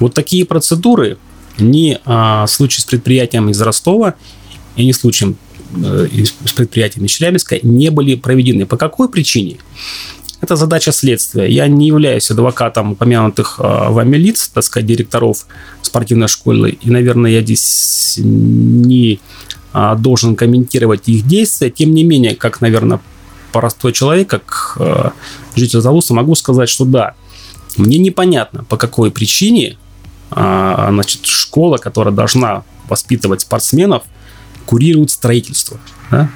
Вот 0.00 0.14
такие 0.14 0.44
процедуры 0.44 1.18
ни 1.58 1.98
а, 2.04 2.46
случай 2.46 2.80
с 2.80 2.84
предприятием 2.84 3.48
из 3.48 3.60
Ростова 3.60 4.14
и 4.76 4.84
ни 4.84 4.92
случаем 4.92 5.36
э, 5.76 6.08
с 6.44 6.52
предприятием 6.52 7.04
из 7.06 7.12
Челябинска 7.12 7.58
не 7.62 7.90
были 7.90 8.16
проведены. 8.16 8.66
По 8.66 8.76
какой 8.76 9.08
причине? 9.08 9.58
Это 10.40 10.56
задача 10.56 10.92
следствия. 10.92 11.46
Я 11.46 11.68
не 11.68 11.86
являюсь 11.86 12.30
адвокатом 12.30 12.92
упомянутых 12.92 13.56
а, 13.58 13.90
вами 13.90 14.16
лиц, 14.16 14.50
так 14.52 14.64
сказать, 14.64 14.86
директоров 14.86 15.46
спортивной 15.80 16.28
школы, 16.28 16.76
и, 16.82 16.90
наверное, 16.90 17.30
я 17.30 17.40
здесь 17.40 18.18
не 18.18 19.20
а, 19.72 19.94
должен 19.94 20.36
комментировать 20.36 21.08
их 21.08 21.26
действия. 21.26 21.70
Тем 21.70 21.94
не 21.94 22.04
менее, 22.04 22.34
как, 22.34 22.60
наверное, 22.60 23.00
простой 23.54 23.92
человек, 23.92 24.28
как 24.28 24.76
э, 24.80 25.10
житель 25.54 25.80
Залуса, 25.80 26.12
могу 26.12 26.34
сказать, 26.34 26.68
что 26.68 26.84
да, 26.84 27.14
мне 27.76 27.98
непонятно, 27.98 28.64
по 28.64 28.76
какой 28.76 29.12
причине 29.12 29.78
э, 30.32 30.86
значит, 30.90 31.24
школа, 31.26 31.76
которая 31.76 32.12
должна 32.12 32.64
воспитывать 32.88 33.42
спортсменов, 33.42 34.02
курирует 34.66 35.10
строительство. 35.10 35.78
Да? 36.10 36.28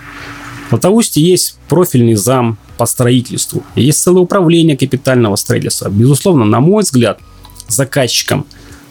В 0.68 0.70
Златоусте 0.70 1.20
есть 1.20 1.58
профильный 1.68 2.14
зам 2.14 2.56
по 2.76 2.86
строительству, 2.86 3.64
есть 3.74 4.00
целое 4.00 4.22
управление 4.22 4.76
капитального 4.76 5.34
строительства. 5.34 5.88
Безусловно, 5.88 6.44
на 6.44 6.60
мой 6.60 6.84
взгляд, 6.84 7.18
заказчиком 7.66 8.46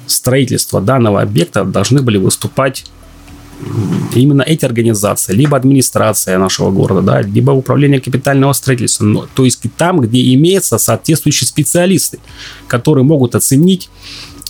строительства 0.05 0.81
данного 0.81 1.21
объекта 1.21 1.63
должны 1.63 2.01
были 2.01 2.17
выступать 2.17 2.87
именно 4.13 4.41
эти 4.41 4.65
организации, 4.65 5.33
либо 5.33 5.57
администрация 5.57 6.37
нашего 6.37 6.71
города, 6.71 7.01
да, 7.01 7.21
либо 7.21 7.51
управление 7.51 7.99
капитального 7.99 8.53
строительства, 8.53 9.03
но, 9.05 9.27
то 9.33 9.45
есть 9.45 9.61
там, 9.77 9.99
где 9.99 10.33
имеются 10.33 10.77
соответствующие 10.77 11.47
специалисты, 11.47 12.19
которые 12.67 13.03
могут 13.03 13.35
оценить 13.35 13.89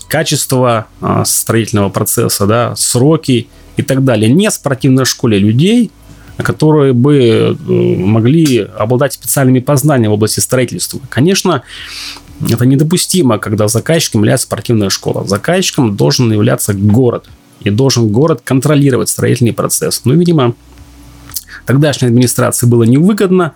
качество 0.07 0.87
а, 1.01 1.25
строительного 1.25 1.89
процесса, 1.89 2.45
да, 2.45 2.75
сроки 2.75 3.47
и 3.75 3.81
так 3.81 4.03
далее. 4.03 4.31
Не 4.31 4.49
в 4.49 4.53
спортивной 4.53 5.05
школе 5.05 5.37
людей, 5.37 5.91
которые 6.37 6.93
бы 6.93 7.17
э, 7.17 7.55
могли 7.71 8.59
обладать 8.59 9.13
специальными 9.13 9.59
познаниями 9.59 10.11
в 10.11 10.13
области 10.13 10.39
строительства. 10.39 10.99
Конечно, 11.09 11.63
это 12.47 12.65
недопустимо, 12.65 13.39
когда 13.39 13.67
заказчиком 13.67 14.21
является 14.21 14.45
спортивная 14.45 14.89
школа. 14.89 15.25
Заказчиком 15.27 15.95
должен 15.95 16.31
являться 16.31 16.73
город 16.73 17.27
и 17.61 17.69
должен 17.69 18.09
город 18.09 18.41
контролировать 18.43 19.09
строительный 19.09 19.53
процесс. 19.53 20.01
Ну, 20.05 20.13
видимо, 20.13 20.55
тогдашней 21.65 22.07
администрации 22.07 22.67
было 22.67 22.83
невыгодно, 22.83 23.53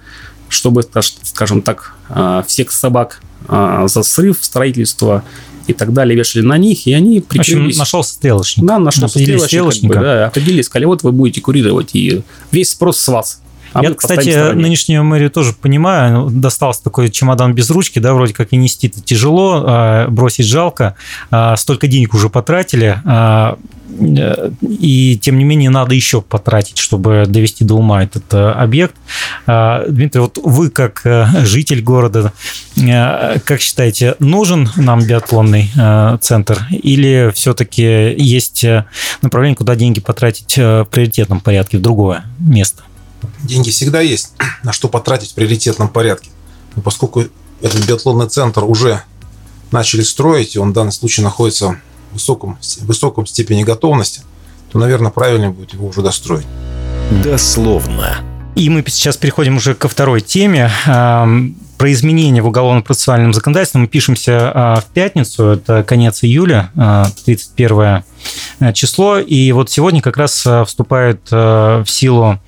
чтобы, 0.49 0.83
скажем 1.23 1.61
так, 1.61 1.95
а, 2.09 2.43
всех 2.43 2.71
собак 2.71 3.21
а, 3.47 3.87
за 3.87 4.03
срыв 4.03 4.39
строительства 4.41 5.23
и 5.67 5.73
так 5.73 5.93
далее 5.93 6.17
вешали 6.17 6.43
на 6.43 6.57
них, 6.57 6.87
и 6.87 6.93
они 6.93 7.21
прикрылись. 7.21 7.63
В 7.63 7.67
общем, 7.67 7.79
нашелся 7.79 8.13
стрелочник. 8.13 8.65
Да, 8.65 8.79
нашелся 8.79 9.19
стрелочник. 9.19 9.91
Как 9.91 10.01
бы, 10.01 10.05
да, 10.05 10.27
определили, 10.27 10.61
сказали, 10.61 10.85
вот 10.85 11.03
вы 11.03 11.11
будете 11.11 11.41
курировать, 11.41 11.91
и 11.93 12.21
весь 12.51 12.71
спрос 12.71 12.99
с 12.99 13.07
вас. 13.07 13.41
А 13.73 13.83
Я, 13.83 13.93
кстати, 13.93 14.53
нынешнюю 14.53 15.03
мэрию 15.03 15.31
тоже 15.31 15.53
понимаю. 15.53 16.13
Ну, 16.13 16.29
достался 16.29 16.83
такой 16.83 17.09
чемодан 17.09 17.53
без 17.53 17.69
ручки, 17.69 17.99
да, 17.99 18.13
вроде 18.13 18.33
как 18.33 18.49
и 18.51 18.57
нести-то 18.57 19.01
тяжело, 19.01 19.63
а 19.65 20.07
бросить 20.07 20.45
жалко. 20.45 20.95
А, 21.29 21.55
столько 21.55 21.87
денег 21.87 22.13
уже 22.13 22.29
потратили. 22.29 23.01
А, 23.05 23.57
и 24.61 25.19
тем 25.21 25.37
не 25.37 25.43
менее 25.43 25.69
надо 25.69 25.93
еще 25.95 26.21
потратить, 26.21 26.77
чтобы 26.77 27.25
довести 27.27 27.63
до 27.63 27.75
ума 27.75 28.03
этот 28.03 28.23
э, 28.33 28.51
объект. 28.51 28.95
Дмитрий, 29.45 30.21
вот 30.21 30.37
вы 30.41 30.69
как 30.69 31.01
э, 31.05 31.27
житель 31.43 31.81
города, 31.81 32.31
э, 32.77 33.39
как 33.39 33.61
считаете, 33.61 34.15
нужен 34.19 34.69
нам 34.75 35.03
биатлонный 35.03 35.69
центр 36.21 36.65
или 36.71 37.31
все-таки 37.33 38.15
есть 38.17 38.65
направление, 39.21 39.55
куда 39.55 39.75
деньги 39.75 39.99
потратить 39.99 40.57
в 40.57 40.87
приоритетном 40.89 41.39
порядке, 41.39 41.77
в 41.77 41.81
другое 41.81 42.23
место? 42.39 42.83
Деньги 43.43 43.69
всегда 43.69 44.01
есть, 44.01 44.33
на 44.63 44.71
что 44.73 44.87
потратить 44.87 45.31
в 45.31 45.33
приоритетном 45.35 45.89
порядке. 45.89 46.29
Но 46.75 46.81
поскольку 46.81 47.25
этот 47.61 47.85
биатлонный 47.85 48.27
центр 48.27 48.63
уже 48.63 49.03
начали 49.71 50.01
строить, 50.01 50.55
и 50.55 50.59
он 50.59 50.71
в 50.71 50.73
данном 50.73 50.91
случае 50.91 51.23
находится 51.23 51.79
в 52.11 52.13
высоком, 52.13 52.57
в 52.61 52.85
высоком 52.85 53.25
степени 53.25 53.63
готовности, 53.63 54.21
то, 54.71 54.79
наверное, 54.79 55.11
правильнее 55.11 55.49
будет 55.49 55.73
его 55.73 55.87
уже 55.87 56.01
достроить. 56.01 56.47
Дословно. 57.23 58.30
И 58.55 58.69
мы 58.69 58.83
сейчас 58.87 59.17
переходим 59.17 59.57
уже 59.57 59.73
ко 59.75 59.87
второй 59.87 60.21
теме 60.21 60.69
про 61.81 61.91
изменения 61.93 62.43
в 62.43 62.45
уголовно-процессуальном 62.45 63.33
законодательстве 63.33 63.81
мы 63.81 63.87
пишемся 63.87 64.51
а, 64.53 64.75
в 64.81 64.85
пятницу, 64.93 65.45
это 65.45 65.81
конец 65.81 66.23
июля, 66.23 66.69
31 67.25 67.79
а, 67.81 68.03
а, 68.59 68.71
число, 68.71 69.17
и 69.17 69.51
вот 69.51 69.71
сегодня 69.71 69.99
как 69.99 70.15
раз 70.17 70.45
вступают 70.67 71.21
в 71.31 71.85
силу 71.87 72.39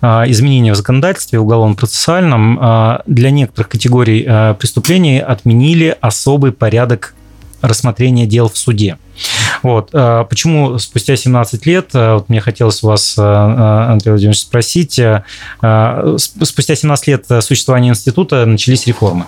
изменения 0.00 0.72
в 0.72 0.76
законодательстве 0.76 1.38
уголовно-процессуальном. 1.38 3.02
Для 3.04 3.30
некоторых 3.30 3.68
категорий 3.68 4.22
преступлений 4.58 5.20
отменили 5.20 5.94
особый 6.00 6.52
порядок 6.52 7.14
рассмотрения 7.60 8.24
дел 8.24 8.48
в 8.48 8.56
суде. 8.56 8.96
Вот. 9.62 9.90
А 9.92 10.24
почему 10.24 10.78
спустя 10.78 11.16
17 11.16 11.66
лет, 11.66 11.90
а, 11.94 12.16
вот 12.16 12.28
мне 12.28 12.40
хотелось 12.40 12.82
вас, 12.82 13.14
а, 13.18 13.92
Андрей 13.92 14.10
Владимирович, 14.12 14.40
спросить, 14.40 15.00
спустя 16.44 16.74
17 16.74 17.06
лет 17.08 17.26
существования 17.40 17.90
института 17.90 18.46
начались 18.46 18.86
реформы? 18.86 19.26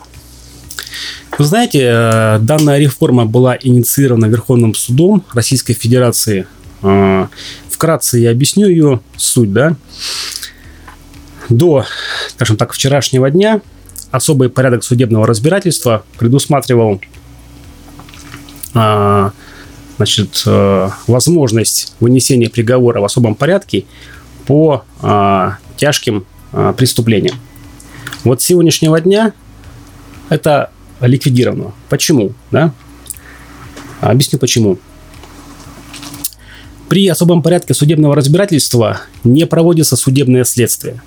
Вы 1.38 1.44
знаете, 1.44 1.80
э, 1.82 2.38
данная 2.40 2.78
реформа 2.78 3.24
была 3.24 3.56
инициирована 3.60 4.26
Верховным 4.26 4.74
судом 4.74 5.24
Российской 5.32 5.72
Федерации. 5.74 6.46
Вкратце 7.70 8.18
я 8.18 8.30
объясню 8.30 8.68
ее 8.68 9.00
суть. 9.16 9.52
Да? 9.52 9.76
До, 11.48 11.86
скажем 12.28 12.56
так, 12.56 12.72
вчерашнего 12.72 13.30
дня 13.30 13.62
особый 14.10 14.50
порядок 14.50 14.84
судебного 14.84 15.26
разбирательства 15.26 16.04
предусматривал 16.18 17.00
значит, 20.00 20.44
э, 20.46 20.88
возможность 21.08 21.92
вынесения 22.00 22.48
приговора 22.48 23.02
в 23.02 23.04
особом 23.04 23.34
порядке 23.34 23.84
по 24.46 24.82
а, 25.02 25.58
тяжким 25.76 26.24
а, 26.52 26.72
преступлениям. 26.72 27.36
Вот 28.24 28.40
с 28.40 28.46
сегодняшнего 28.46 28.98
дня 28.98 29.34
это 30.30 30.70
ликвидировано. 31.02 31.74
Почему? 31.90 32.32
Да? 32.50 32.72
Объясню 34.00 34.38
почему. 34.38 34.78
При 36.88 37.06
особом 37.06 37.42
порядке 37.42 37.74
судебного 37.74 38.16
разбирательства 38.16 39.02
не 39.22 39.44
проводится 39.44 39.96
судебное 39.96 40.44
следствие. 40.44 41.02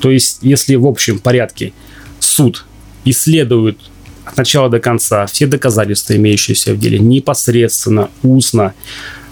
То 0.00 0.10
есть, 0.10 0.38
если 0.40 0.76
в 0.76 0.86
общем 0.86 1.18
порядке 1.18 1.74
суд 2.20 2.64
исследует 3.04 3.78
от 4.24 4.36
начала 4.36 4.68
до 4.68 4.78
конца 4.78 5.26
все 5.26 5.46
доказательства, 5.46 6.14
имеющиеся 6.16 6.74
в 6.74 6.78
деле, 6.78 6.98
непосредственно, 6.98 8.10
устно, 8.22 8.74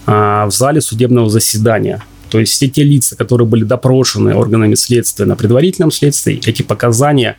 а, 0.06 0.46
в 0.46 0.50
зале 0.52 0.80
судебного 0.80 1.30
заседания. 1.30 2.02
То 2.30 2.38
есть 2.38 2.52
все 2.52 2.68
те 2.68 2.84
лица, 2.84 3.16
которые 3.16 3.46
были 3.46 3.64
допрошены 3.64 4.34
органами 4.34 4.74
следствия 4.74 5.26
на 5.26 5.36
предварительном 5.36 5.90
следствии, 5.90 6.40
эти 6.44 6.62
показания 6.62 7.36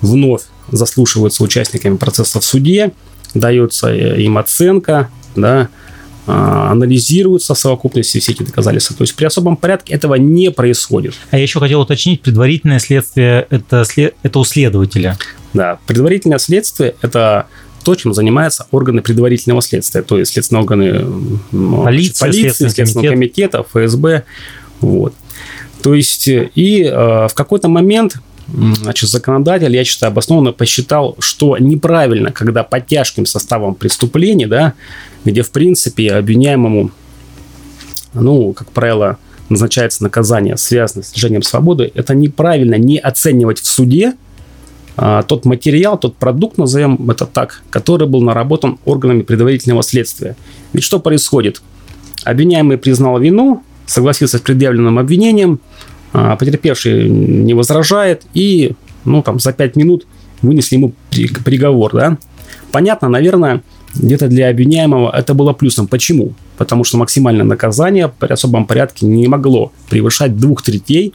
вновь 0.00 0.42
заслушиваются 0.70 1.42
участниками 1.42 1.96
процесса 1.96 2.40
в 2.40 2.44
суде, 2.44 2.92
дается 3.32 3.88
э, 3.88 4.22
им 4.22 4.38
оценка, 4.38 5.10
да, 5.34 5.68
а, 6.26 6.70
анализируются 6.72 7.54
в 7.54 7.58
совокупности 7.58 8.18
все 8.20 8.32
эти 8.32 8.42
доказательства. 8.42 8.96
То 8.96 9.02
есть 9.02 9.14
при 9.14 9.24
особом 9.26 9.56
порядке 9.56 9.92
этого 9.94 10.14
не 10.14 10.50
происходит. 10.50 11.14
А 11.30 11.36
я 11.36 11.42
еще 11.42 11.60
хотел 11.60 11.80
уточнить, 11.80 12.22
предварительное 12.22 12.78
следствие 12.78 13.46
это, 13.50 13.84
след... 13.84 14.14
это 14.22 14.38
у 14.38 14.44
следователя. 14.44 15.18
Да, 15.54 15.78
предварительное 15.86 16.38
следствие– 16.38 16.96
это 17.00 17.46
то, 17.84 17.94
чем 17.94 18.12
занимаются 18.14 18.66
органы 18.70 19.02
предварительного 19.02 19.62
следствия, 19.62 20.02
то 20.02 20.18
есть 20.18 20.32
следственные 20.32 20.62
органы 20.62 21.06
Полиция, 21.84 22.28
полиции, 22.28 22.68
Следственного 22.68 23.08
комитет. 23.10 23.62
комитета, 23.62 23.62
ФСБ. 23.62 24.24
Вот. 24.80 25.14
То 25.82 25.94
есть, 25.94 26.26
и 26.26 26.82
э, 26.82 27.28
в 27.28 27.32
какой-то 27.34 27.68
момент 27.68 28.16
значит, 28.48 29.10
законодатель, 29.10 29.74
я 29.74 29.84
считаю, 29.84 30.10
обоснованно 30.10 30.52
посчитал, 30.52 31.16
что 31.18 31.56
неправильно, 31.58 32.32
когда 32.32 32.62
по 32.62 32.80
тяжким 32.80 33.26
составам 33.26 33.74
преступлений, 33.74 34.46
да, 34.46 34.74
где, 35.24 35.42
в 35.42 35.50
принципе, 35.50 36.12
обвиняемому, 36.12 36.90
ну, 38.12 38.52
как 38.52 38.70
правило, 38.70 39.18
назначается 39.48 40.02
наказание, 40.02 40.56
связанное 40.56 41.04
с 41.04 41.14
лишением 41.14 41.42
свободы, 41.42 41.90
это 41.94 42.14
неправильно 42.14 42.76
не 42.76 42.98
оценивать 42.98 43.60
в 43.60 43.66
суде 43.66 44.14
тот 44.96 45.44
материал, 45.44 45.98
тот 45.98 46.16
продукт, 46.16 46.56
назовем 46.56 47.10
это 47.10 47.26
так, 47.26 47.62
который 47.70 48.06
был 48.06 48.22
наработан 48.22 48.78
органами 48.84 49.22
предварительного 49.22 49.82
следствия. 49.82 50.36
Ведь 50.72 50.84
что 50.84 51.00
происходит? 51.00 51.62
Обвиняемый 52.24 52.78
признал 52.78 53.18
вину, 53.18 53.62
согласился 53.86 54.38
с 54.38 54.40
предъявленным 54.40 54.98
обвинением, 54.98 55.60
а, 56.12 56.36
потерпевший 56.36 57.08
не 57.08 57.54
возражает 57.54 58.22
и 58.34 58.72
ну, 59.04 59.22
там, 59.22 59.40
за 59.40 59.52
5 59.52 59.76
минут 59.76 60.06
вынесли 60.42 60.76
ему 60.76 60.92
приговор. 61.10 61.92
Да? 61.92 62.18
Понятно, 62.70 63.08
наверное, 63.08 63.62
где-то 63.94 64.28
для 64.28 64.48
обвиняемого 64.48 65.10
это 65.14 65.34
было 65.34 65.52
плюсом. 65.52 65.86
Почему? 65.86 66.34
Потому 66.56 66.84
что 66.84 66.98
максимальное 66.98 67.44
наказание 67.44 68.12
при 68.18 68.32
особом 68.32 68.66
порядке 68.66 69.06
не 69.06 69.28
могло 69.28 69.72
превышать 69.88 70.36
двух 70.36 70.62
третей 70.62 71.14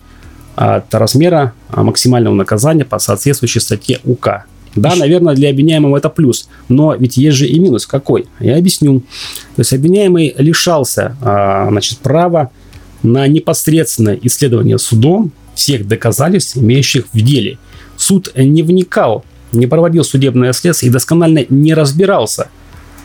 от 0.59 0.93
размера 0.93 1.53
а, 1.69 1.83
максимального 1.83 2.35
наказания 2.35 2.83
по 2.83 2.99
соответствующей 2.99 3.61
статье 3.61 3.99
УК. 4.03 4.43
Да, 4.75 4.93
наверное, 4.95 5.33
для 5.33 5.51
обвиняемого 5.51 5.95
это 5.95 6.09
плюс, 6.09 6.49
но 6.67 6.93
ведь 6.95 7.15
есть 7.15 7.37
же 7.37 7.47
и 7.47 7.57
минус. 7.59 7.87
Какой? 7.87 8.27
Я 8.41 8.57
объясню. 8.57 8.99
То 9.55 9.61
есть 9.61 9.71
обвиняемый 9.71 10.35
лишался 10.37 11.15
а, 11.21 11.69
значит, 11.69 11.99
права 11.99 12.51
на 13.03 13.25
непосредственное 13.27 14.19
исследование 14.21 14.77
судом 14.79 15.31
всех 15.55 15.87
доказательств, 15.87 16.57
имеющих 16.57 17.05
в 17.13 17.21
деле. 17.21 17.57
Суд 17.95 18.29
не 18.35 18.61
вникал, 18.61 19.23
не 19.53 19.65
проводил 19.65 20.03
судебное 20.03 20.51
следствие 20.51 20.89
и 20.89 20.93
досконально 20.93 21.45
не 21.47 21.73
разбирался 21.73 22.49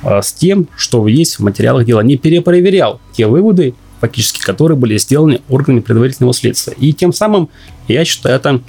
а, 0.02 0.22
с 0.22 0.32
тем, 0.32 0.66
что 0.76 1.06
есть 1.06 1.38
в 1.38 1.44
материалах 1.44 1.86
дела, 1.86 2.00
не 2.00 2.16
перепроверял 2.16 3.00
те 3.16 3.28
выводы, 3.28 3.74
фактически, 4.04 4.42
которые 4.42 4.76
были 4.76 4.98
сделаны 4.98 5.40
органами 5.48 5.80
предварительного 5.80 6.34
следствия. 6.34 6.74
И 6.74 6.92
тем 6.92 7.14
самым, 7.14 7.48
я 7.88 8.04
считаю, 8.04 8.36
это 8.36 8.60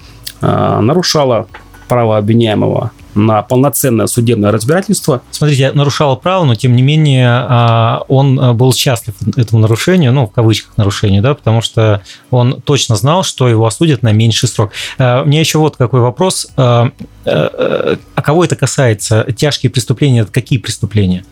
э, 0.42 0.80
нарушало 0.80 1.48
право 1.88 2.18
обвиняемого 2.18 2.92
на 3.16 3.42
полноценное 3.42 4.08
судебное 4.08 4.52
разбирательство. 4.52 5.22
Смотрите, 5.32 5.72
нарушало 5.72 6.16
право, 6.16 6.44
но 6.44 6.56
тем 6.56 6.76
не 6.76 6.84
менее 6.84 7.30
а, 7.30 8.04
он 8.08 8.40
а, 8.40 8.54
был 8.54 8.74
счастлив 8.74 9.16
этому 9.38 9.62
нарушению, 9.62 10.12
ну, 10.12 10.28
в 10.28 10.32
кавычках 10.32 10.78
нарушению, 10.78 11.22
да, 11.24 11.34
потому 11.34 11.62
что 11.62 12.02
он 12.30 12.62
точно 12.62 12.96
знал, 12.96 13.24
что 13.24 13.48
его 13.48 13.66
осудят 13.66 14.04
на 14.04 14.12
меньший 14.12 14.50
срок. 14.50 14.72
А, 14.98 15.24
у 15.24 15.26
меня 15.26 15.40
еще 15.40 15.58
вот 15.60 15.78
какой 15.78 16.02
вопрос. 16.02 16.48
А 16.58 18.22
кого 18.22 18.44
это 18.44 18.56
касается? 18.56 19.26
Тяжкие 19.36 19.72
преступления– 19.72 20.20
это 20.22 20.32
какие 20.32 20.60
преступления? 20.60 21.26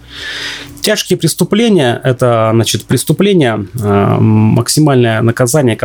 Тяжкие 0.81 1.17
преступления– 1.17 2.01
это 2.03 2.49
значит, 2.51 2.85
преступления, 2.85 3.67
максимальное 3.75 5.21
наказание, 5.21 5.77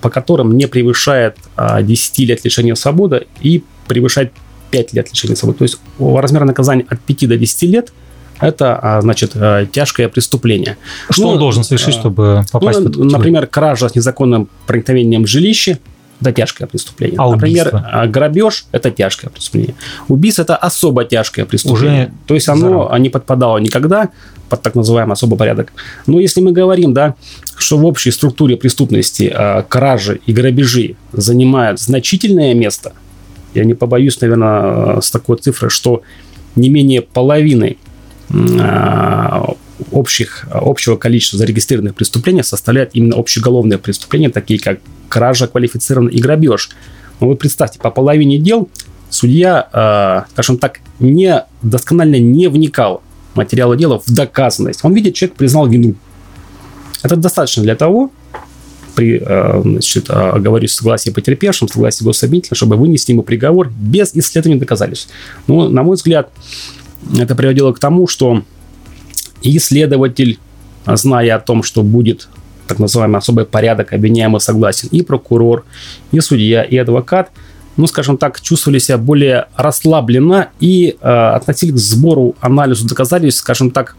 по 0.00 0.10
которым 0.10 0.56
не 0.56 0.66
превышает 0.66 1.36
10 1.56 2.18
лет 2.18 2.44
лишения 2.44 2.74
свободы 2.74 3.28
и 3.40 3.62
превышает 3.92 4.32
5 4.70 4.94
лет 4.94 5.10
лишения 5.10 5.36
свободы. 5.36 5.58
То 5.58 5.64
есть 5.64 5.78
размер 5.98 6.44
наказания 6.44 6.86
от 6.88 7.00
5 7.00 7.28
до 7.28 7.36
10 7.36 7.62
лет 7.68 7.92
это, 8.40 8.78
а, 8.82 9.00
значит, 9.00 9.32
э, 9.34 9.66
тяжкое 9.70 10.08
преступление. 10.08 10.76
Что 11.10 11.22
ну, 11.22 11.28
он 11.28 11.38
должен 11.38 11.62
совершить, 11.62 11.94
чтобы 11.94 12.44
попасть 12.50 12.80
ну, 12.80 12.88
эту 12.88 13.04
Например, 13.04 13.46
кража 13.46 13.88
с 13.88 13.94
незаконным 13.94 14.48
проникновением 14.66 15.24
в 15.24 15.26
жилище– 15.28 15.78
это 16.20 16.32
тяжкое 16.32 16.66
преступление. 16.66 17.18
А 17.20 17.30
Например, 17.30 17.68
убийство? 17.68 17.88
А, 17.92 18.06
грабеж– 18.06 18.66
это 18.72 18.90
тяжкое 18.90 19.30
преступление. 19.30 19.74
Убийство– 20.08 20.42
это 20.44 20.56
особо 20.56 21.04
тяжкое 21.04 21.44
преступление. 21.44 22.06
Уже 22.06 22.12
То 22.26 22.34
есть 22.34 22.48
оно 22.48 22.84
заранее. 22.84 23.02
не 23.02 23.10
подпадало 23.10 23.58
никогда 23.58 24.08
под 24.48 24.62
так 24.62 24.74
называемый 24.74 25.12
особый 25.12 25.38
порядок. 25.38 25.72
Но 26.06 26.18
если 26.18 26.40
мы 26.40 26.52
говорим, 26.52 26.94
да, 26.94 27.14
что 27.56 27.78
в 27.78 27.84
общей 27.84 28.10
структуре 28.10 28.56
преступности 28.56 29.34
кражи 29.68 30.20
и 30.26 30.32
грабежи 30.32 30.96
занимают 31.12 31.80
значительное 31.80 32.54
место, 32.54 32.92
я 33.54 33.64
не 33.64 33.74
побоюсь, 33.74 34.20
наверное, 34.20 35.00
с 35.00 35.10
такой 35.10 35.36
цифрой, 35.38 35.70
что 35.70 36.02
не 36.56 36.68
менее 36.68 37.02
половины 37.02 37.76
э, 38.30 39.40
общих, 39.90 40.46
общего 40.50 40.96
количества 40.96 41.38
зарегистрированных 41.38 41.94
преступлений 41.94 42.42
составляет 42.42 42.90
именно 42.94 43.16
общеголовные 43.16 43.78
преступления, 43.78 44.30
такие 44.30 44.60
как 44.60 44.80
кража 45.08 45.46
квалифицированная 45.48 46.12
и 46.12 46.20
грабеж. 46.20 46.70
Но 47.20 47.28
вы 47.28 47.36
представьте, 47.36 47.78
по 47.78 47.90
половине 47.90 48.38
дел 48.38 48.68
судья, 49.10 49.68
э, 49.72 50.30
скажем 50.32 50.58
так, 50.58 50.80
не, 50.98 51.44
досконально 51.62 52.18
не 52.18 52.48
вникал 52.48 53.02
в 53.34 53.36
материалы 53.36 53.76
дела 53.76 54.00
в 54.00 54.10
доказанность. 54.12 54.80
Он 54.82 54.94
видит, 54.94 55.14
человек 55.14 55.36
признал 55.36 55.66
вину. 55.66 55.94
Это 57.02 57.16
достаточно 57.16 57.62
для 57.62 57.76
того, 57.76 58.10
при, 58.94 59.22
э, 59.24 59.60
значит, 59.62 60.10
оговорюсь 60.10 60.72
согласии 60.72 61.10
потерпевшим, 61.10 61.68
согласии 61.68 62.04
гособвинителя, 62.04 62.56
чтобы 62.56 62.76
вынести 62.76 63.12
ему 63.12 63.22
приговор 63.22 63.70
без 63.70 64.14
исследования 64.14 64.58
доказательств. 64.58 65.10
Ну, 65.46 65.68
на 65.68 65.82
мой 65.82 65.96
взгляд, 65.96 66.30
это 67.18 67.34
приводило 67.34 67.72
к 67.72 67.78
тому, 67.78 68.06
что 68.06 68.42
и 69.42 69.58
следователь, 69.58 70.38
зная 70.86 71.36
о 71.36 71.40
том, 71.40 71.62
что 71.62 71.82
будет 71.82 72.28
так 72.66 72.78
называемый 72.78 73.18
особый 73.18 73.44
порядок, 73.44 73.92
обвиняемый 73.92 74.40
согласен, 74.40 74.88
и 74.90 75.02
прокурор, 75.02 75.64
и 76.10 76.20
судья, 76.20 76.62
и 76.62 76.76
адвокат, 76.76 77.30
ну, 77.76 77.86
скажем 77.86 78.16
так, 78.16 78.40
чувствовали 78.40 78.78
себя 78.78 78.98
более 78.98 79.46
расслабленно 79.56 80.48
и 80.60 80.96
э, 81.00 81.08
относились 81.08 81.74
к 81.74 81.78
сбору, 81.78 82.34
анализу 82.40 82.86
доказательств, 82.86 83.40
скажем 83.40 83.70
так, 83.70 83.96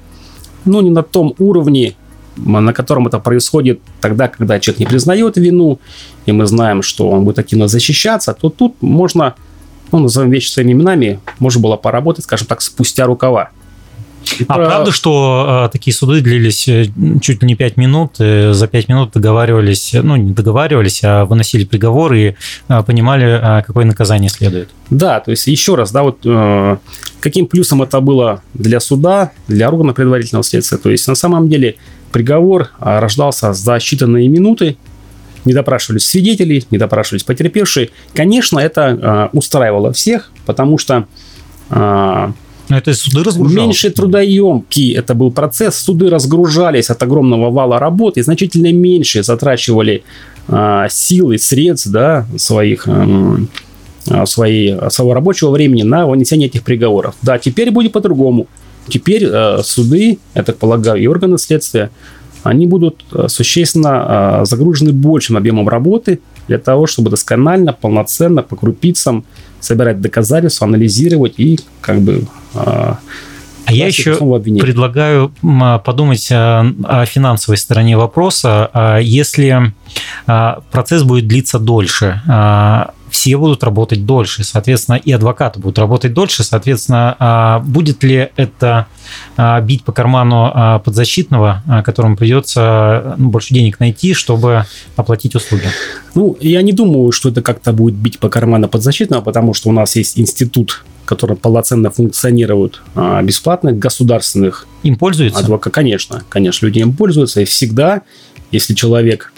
ну, 0.65 0.81
не 0.81 0.89
на 0.89 1.03
том 1.03 1.35
уровне, 1.39 1.95
на 2.37 2.73
котором 2.73 3.07
это 3.07 3.19
происходит 3.19 3.79
тогда, 4.01 4.27
когда 4.27 4.59
человек 4.59 4.79
не 4.79 4.85
признает 4.85 5.37
вину, 5.37 5.79
и 6.25 6.31
мы 6.31 6.45
знаем, 6.45 6.81
что 6.81 7.09
он 7.09 7.23
будет 7.23 7.39
активно 7.39 7.67
защищаться, 7.67 8.33
то 8.33 8.49
тут 8.49 8.81
можно, 8.81 9.35
ну, 9.91 9.99
назовем 9.99 10.31
вещи 10.31 10.49
своими 10.49 10.73
именами, 10.73 11.19
можно 11.39 11.61
было 11.61 11.75
поработать, 11.77 12.25
скажем 12.25 12.47
так, 12.47 12.61
спустя 12.61 13.05
рукава. 13.05 13.49
А 14.47 14.53
про... 14.53 14.65
правда, 14.65 14.91
что 14.91 15.65
э, 15.65 15.71
такие 15.71 15.93
суды 15.93 16.21
длились 16.21 16.67
э, 16.67 16.87
чуть 17.21 17.41
ли 17.41 17.47
не 17.47 17.55
5 17.55 17.77
минут, 17.77 18.15
э, 18.19 18.53
за 18.53 18.67
5 18.67 18.89
минут 18.89 19.11
договаривались, 19.13 19.93
ну, 19.93 20.15
не 20.15 20.31
договаривались, 20.31 21.01
а 21.03 21.25
выносили 21.25 21.65
приговор 21.65 22.13
и 22.13 22.35
э, 22.69 22.83
понимали, 22.83 23.59
э, 23.59 23.63
какое 23.63 23.85
наказание 23.85 24.29
следует? 24.29 24.69
Да, 24.89 25.19
то 25.19 25.31
есть 25.31 25.47
еще 25.47 25.75
раз, 25.75 25.91
да, 25.91 26.03
вот 26.03 26.19
э, 26.25 26.77
каким 27.19 27.47
плюсом 27.47 27.81
это 27.81 27.99
было 27.99 28.41
для 28.53 28.79
суда, 28.79 29.31
для 29.47 29.67
органа 29.67 29.93
предварительного 29.93 30.43
следствия. 30.43 30.77
То 30.77 30.89
есть 30.89 31.07
на 31.07 31.15
самом 31.15 31.49
деле 31.49 31.75
приговор 32.13 32.69
э, 32.79 32.99
рождался 32.99 33.51
за 33.51 33.75
считанные 33.75 34.27
минуты, 34.29 34.77
не 35.43 35.53
допрашивались 35.53 36.05
свидетелей, 36.05 36.65
не 36.71 36.77
допрашивались 36.77 37.23
потерпевшие. 37.23 37.89
Конечно, 38.13 38.59
это 38.59 39.29
э, 39.33 39.37
устраивало 39.37 39.91
всех, 39.91 40.31
потому 40.45 40.77
что 40.77 41.07
э, 41.69 42.31
это 42.69 42.93
суды. 42.93 43.29
Меньше 43.53 43.89
трудоемкий 43.89 44.93
это 44.93 45.13
был 45.15 45.31
процесс. 45.31 45.75
Суды 45.75 46.09
разгружались 46.09 46.89
от 46.89 47.03
огромного 47.03 47.51
вала 47.51 47.77
работы 47.77 48.21
и 48.21 48.23
значительно 48.23 48.71
меньше 48.71 49.21
затрачивали 49.21 50.03
а, 50.47 50.87
силы, 50.89 51.37
средств 51.37 51.87
да, 51.87 52.25
своих, 52.37 52.87
а, 52.87 54.25
своей, 54.25 54.77
своего 54.89 55.13
рабочего 55.13 55.51
времени 55.51 55.83
на 55.83 56.07
вынесение 56.07 56.47
этих 56.47 56.63
приговоров. 56.63 57.15
Да, 57.21 57.37
теперь 57.37 57.69
будет 57.69 57.91
по-другому. 57.91 58.47
Теперь 58.87 59.25
а, 59.25 59.61
суды, 59.63 60.19
я 60.35 60.43
так 60.43 60.57
полагаю, 60.57 61.01
и 61.01 61.07
органы 61.07 61.37
следствия, 61.37 61.89
они 62.43 62.67
будут 62.67 63.03
а, 63.11 63.27
существенно 63.27 63.89
а, 64.41 64.45
загружены 64.45 64.91
большим 64.91 65.37
объемом 65.37 65.67
работы 65.69 66.19
для 66.47 66.59
того, 66.59 66.87
чтобы 66.87 67.09
досконально, 67.09 67.73
полноценно, 67.73 68.43
по 68.43 68.55
крупицам 68.55 69.25
собирать 69.59 70.01
доказательства, 70.01 70.67
анализировать 70.67 71.35
и 71.37 71.59
как 71.81 72.01
бы 72.01 72.25
а, 72.53 72.99
а 73.65 73.71
я 73.71 73.87
еще 73.87 74.15
предлагаю 74.17 75.31
подумать 75.85 76.29
о 76.29 77.05
финансовой 77.05 77.55
стороне 77.55 77.95
вопроса. 77.95 78.99
Если 79.01 79.73
процесс 80.25 81.03
будет 81.03 81.29
длиться 81.29 81.59
дольше, 81.59 82.21
все 83.13 83.37
будут 83.37 83.63
работать 83.63 84.07
дольше, 84.07 84.43
соответственно, 84.43 84.95
и 84.95 85.11
адвокаты 85.11 85.59
будут 85.59 85.77
работать 85.77 86.13
дольше, 86.13 86.43
соответственно, 86.43 87.15
а, 87.19 87.59
будет 87.59 88.03
ли 88.03 88.31
это 88.35 88.87
а, 89.37 89.61
бить 89.61 89.83
по 89.83 89.91
карману 89.91 90.49
а, 90.51 90.79
подзащитного, 90.79 91.61
которому 91.85 92.17
придется 92.17 93.13
ну, 93.19 93.29
больше 93.29 93.53
денег 93.53 93.79
найти, 93.79 94.15
чтобы 94.15 94.65
оплатить 94.95 95.35
услуги? 95.35 95.65
Ну, 96.15 96.35
я 96.39 96.63
не 96.63 96.73
думаю, 96.73 97.11
что 97.11 97.29
это 97.29 97.43
как-то 97.43 97.71
будет 97.71 97.93
бить 97.93 98.17
по 98.17 98.29
карману 98.29 98.67
подзащитного, 98.67 99.21
потому 99.21 99.53
что 99.53 99.69
у 99.69 99.73
нас 99.73 99.95
есть 99.95 100.19
институт 100.19 100.83
который 101.05 101.35
полноценно 101.35 101.91
функционирует 101.91 102.81
бесплатных 103.23 103.77
государственных 103.77 104.65
им 104.83 104.95
пользуются 104.95 105.41
адвокат 105.41 105.73
конечно 105.73 106.23
конечно 106.29 106.65
люди 106.65 106.79
им 106.79 106.95
пользуются 106.95 107.41
и 107.41 107.45
всегда 107.45 108.03
если 108.51 108.73
человек 108.73 109.32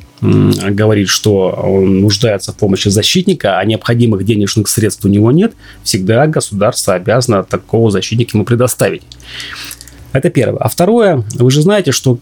говорит, 0.70 1.10
что 1.10 1.50
он 1.50 2.02
нуждается 2.02 2.52
в 2.52 2.56
помощи 2.56 2.90
защитника, 2.90 3.60
а 3.60 3.66
необходимых 3.66 4.24
денежных 4.26 4.68
средств 4.68 5.06
у 5.06 5.08
него 5.08 5.32
нет, 5.32 5.54
всегда 5.84 6.28
государство 6.28 6.94
обязано 6.94 7.44
такого 7.44 7.92
защитника 7.92 8.38
ему 8.38 8.46
предоставить. 8.46 9.04
Это 10.14 10.30
первое. 10.30 10.60
А 10.60 10.70
второе, 10.70 11.26
вы 11.34 11.52
же 11.52 11.62
знаете, 11.62 11.92
что 11.92 12.20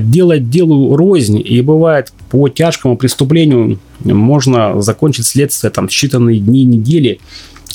делать 0.00 0.48
делу 0.48 0.96
рознь, 0.96 1.38
и 1.44 1.60
бывает 1.60 2.12
по 2.30 2.48
тяжкому 2.48 2.96
преступлению 2.96 3.78
можно 4.00 4.80
закончить 4.80 5.26
следствие 5.26 5.70
там 5.70 5.86
считанные 5.86 6.38
дни, 6.38 6.64
недели, 6.64 7.20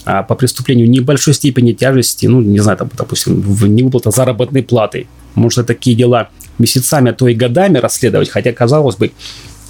а 0.03 0.23
по 0.23 0.33
преступлению 0.33 0.89
небольшой 0.89 1.35
степени 1.35 1.73
тяжести, 1.73 2.25
ну, 2.25 2.41
не 2.41 2.59
знаю, 2.59 2.79
там, 2.79 2.89
допустим, 2.97 3.39
в 3.39 3.67
невыплата 3.67 4.09
заработной 4.09 4.63
платы. 4.63 5.05
Можно 5.35 5.63
такие 5.63 5.95
дела 5.95 6.29
месяцами, 6.57 7.11
а 7.11 7.13
то 7.13 7.27
и 7.27 7.35
годами 7.35 7.77
расследовать, 7.77 8.29
хотя, 8.29 8.51
казалось 8.53 8.95
бы, 8.95 9.11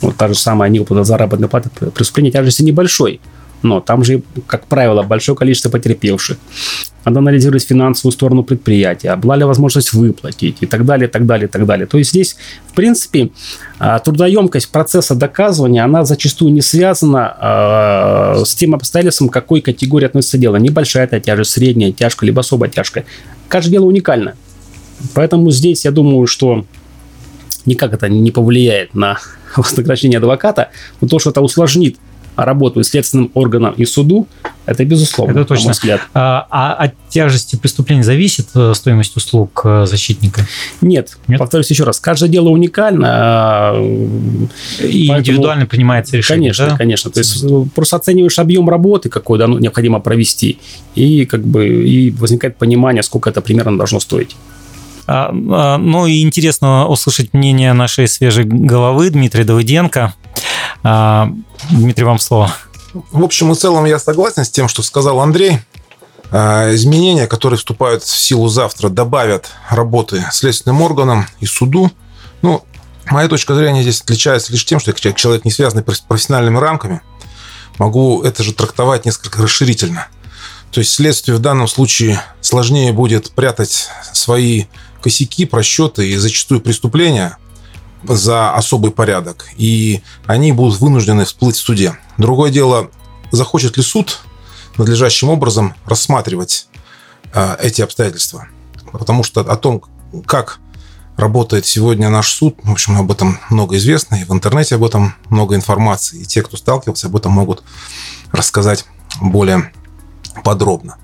вот 0.02 0.18
та 0.18 0.28
же 0.28 0.36
самая 0.36 0.70
невыплата 0.70 1.04
заработной 1.04 1.48
платы 1.48 1.70
преступление 1.70 2.32
тяжести 2.32 2.64
небольшой. 2.64 3.20
Но 3.64 3.80
там 3.80 4.04
же, 4.04 4.24
как 4.48 4.66
правило, 4.66 5.04
большое 5.04 5.38
количество 5.38 5.70
потерпевших. 5.70 6.38
Надо 7.06 7.20
анализировать 7.20 7.64
финансовую 7.64 8.12
сторону 8.12 8.44
предприятия, 8.44 9.16
была 9.16 9.36
ли 9.36 9.44
возможность 9.44 9.94
выплатить 9.94 10.58
и 10.62 10.66
так 10.66 10.86
далее, 10.86 11.08
и 11.08 11.12
так 11.12 11.26
далее, 11.26 11.48
и 11.48 11.52
так 11.52 11.66
далее. 11.66 11.88
То 11.88 11.98
есть 11.98 12.12
здесь, 12.12 12.38
в 12.68 12.74
принципе, 12.74 13.30
а, 13.80 14.00
трудоемкость 14.00 14.72
процесса 14.72 15.16
доказывания, 15.16 15.84
она 15.84 16.06
зачастую 16.06 16.54
не 16.54 16.62
связана 16.62 18.36
э, 18.40 18.46
с 18.46 18.54
тем 18.56 18.76
обстоятельством, 18.76 19.30
к 19.30 19.34
какой 19.34 19.62
категории 19.62 20.06
относится 20.06 20.38
дело. 20.38 20.58
Небольшая 20.58 21.06
это 21.06 21.20
тяжесть, 21.20 21.52
средняя, 21.52 21.92
тяжкая, 21.92 22.28
либо 22.28 22.42
особо 22.42 22.68
тяжкая. 22.68 23.06
Каждое 23.48 23.72
дело 23.72 23.86
уникально. 23.86 24.36
Поэтому 25.16 25.50
здесь 25.52 25.86
я 25.86 25.92
думаю, 25.92 26.28
что 26.28 26.66
никак 27.66 27.94
это 27.94 28.10
не 28.10 28.32
повлияет 28.32 28.94
на 28.94 29.18
вознаграждение 29.56 30.18
адвоката, 30.18 30.70
но 31.00 31.08
то, 31.08 31.20
что 31.20 31.30
это 31.30 31.42
усложнит 31.42 31.98
работу 32.36 32.84
следственным 32.84 33.32
органам 33.34 33.74
и 33.74 33.86
суду, 33.86 34.28
это 34.66 34.86
безусловно, 34.86 35.32
это 35.32 35.46
точно. 35.46 35.64
на 35.64 35.68
мой 35.68 35.74
взгляд. 35.74 36.02
А, 36.14 36.48
а 36.50 36.74
от 36.74 36.94
тяжести 37.10 37.56
преступления 37.56 38.04
зависит 38.04 38.48
э, 38.56 38.74
стоимость 38.74 39.16
услуг 39.18 39.62
э, 39.66 39.86
защитника? 39.86 40.46
Нет. 40.82 41.18
Нет. 41.28 41.40
Повторюсь 41.40 41.70
еще 41.70 41.84
раз, 41.84 42.00
каждое 42.00 42.30
дело 42.30 42.50
уникально. 42.50 43.08
А, 43.10 43.74
и 44.80 45.08
поэтому, 45.08 45.20
индивидуально 45.20 45.66
принимается 45.66 46.16
решение. 46.16 46.52
Конечно, 46.54 46.68
да? 46.68 46.78
конечно. 46.78 47.12
То 47.12 47.20
есть 47.20 47.44
э, 47.44 47.64
просто 47.76 47.98
оцениваешь 47.98 48.40
объем 48.40 48.70
работы, 48.70 49.10
какой 49.10 49.38
да, 49.40 49.48
ну, 49.48 49.58
необходимо 49.58 50.00
провести, 50.00 50.60
и 50.96 51.26
как 51.26 51.46
бы 51.46 51.68
и 51.68 52.12
возникает 52.12 52.58
понимание, 52.58 53.04
сколько 53.04 53.30
это 53.30 53.42
примерно 53.42 53.78
должно 53.78 54.00
стоить. 54.00 54.36
А, 55.08 55.32
а, 55.32 55.78
ну 55.78 56.06
и 56.06 56.22
интересно 56.22 56.88
услышать 56.88 57.34
мнение 57.34 57.74
нашей 57.74 58.08
свежей 58.08 58.46
головы 58.46 59.10
Дмитрия 59.10 59.44
Давыденко. 59.44 60.14
А, 60.84 61.30
Дмитрий, 61.70 62.06
вам 62.06 62.20
слово. 62.20 62.52
В 62.94 63.24
общем 63.24 63.52
и 63.52 63.56
целом 63.56 63.86
я 63.86 64.00
согласен 64.00 64.44
с 64.44 64.50
тем, 64.50 64.68
что 64.68 64.84
сказал 64.84 65.20
Андрей. 65.20 65.60
Изменения, 66.32 67.28
которые 67.28 67.58
вступают 67.58 68.04
в 68.04 68.18
силу 68.18 68.48
завтра, 68.48 68.88
добавят 68.88 69.52
работы 69.70 70.26
следственным 70.32 70.82
органам 70.82 71.28
и 71.42 71.46
суду. 71.46 71.92
Ну, 72.42 72.64
моя 73.10 73.28
точка 73.28 73.54
зрения 73.54 73.82
здесь 73.82 74.00
отличается 74.00 74.54
лишь 74.54 74.64
тем, 74.64 74.80
что 74.80 74.92
я 74.92 75.12
человек, 75.14 75.44
не 75.44 75.52
связанный 75.52 75.84
с 75.94 76.00
профессиональными 76.00 76.58
рамками, 76.58 77.02
могу 77.80 78.24
это 78.24 78.44
же 78.44 78.54
трактовать 78.54 79.06
несколько 79.06 79.42
расширительно. 79.42 80.08
То 80.72 80.80
есть 80.80 80.94
следствию 80.94 81.38
в 81.38 81.42
данном 81.42 81.68
случае 81.68 82.22
сложнее 82.40 82.94
будет 82.94 83.32
прятать 83.32 83.90
свои 84.14 84.66
косяки, 85.02 85.46
просчеты 85.46 86.10
и 86.10 86.18
зачастую 86.18 86.62
преступления 86.62 87.38
за 88.04 88.54
особый 88.54 88.92
порядок, 88.92 89.48
и 89.58 90.02
они 90.26 90.52
будут 90.52 90.80
вынуждены 90.80 91.26
всплыть 91.26 91.56
в 91.56 91.60
суде. 91.60 91.98
Другое 92.18 92.52
дело, 92.52 92.90
захочет 93.32 93.78
ли 93.78 93.84
суд 93.84 94.20
надлежащим 94.78 95.30
образом 95.30 95.76
рассматривать 95.86 96.68
э, 97.34 97.58
эти 97.62 97.82
обстоятельства. 97.82 98.48
Потому 98.92 99.24
что 99.24 99.42
о 99.42 99.56
том, 99.56 99.84
как 100.26 100.60
работает 101.18 101.66
сегодня 101.66 102.10
наш 102.10 102.30
суд. 102.30 102.58
В 102.64 102.72
общем, 102.72 102.98
об 102.98 103.12
этом 103.12 103.40
много 103.50 103.78
известно, 103.78 104.16
и 104.16 104.24
в 104.24 104.32
интернете 104.32 104.76
об 104.76 104.84
этом 104.84 105.16
много 105.30 105.56
информации. 105.56 106.22
И 106.22 106.26
те, 106.26 106.42
кто 106.42 106.58
сталкивался, 106.58 107.08
об 107.08 107.16
этом 107.16 107.32
могут 107.32 107.64
рассказать 108.32 108.86
более 109.22 109.72
подробно. 110.44 110.98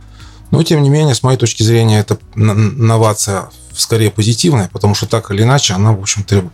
Но, 0.52 0.64
тем 0.64 0.82
не 0.82 0.90
менее, 0.90 1.14
с 1.14 1.24
моей 1.24 1.38
точки 1.38 1.64
зрения, 1.64 2.00
это 2.00 2.18
новация 2.36 3.50
скорее 3.78 4.12
позитивная, 4.12 4.70
потому 4.72 4.96
что 4.96 5.06
так 5.06 5.32
или 5.32 5.44
иначе 5.44 5.74
она, 5.74 5.94
в 5.94 6.02
общем-то, 6.02 6.50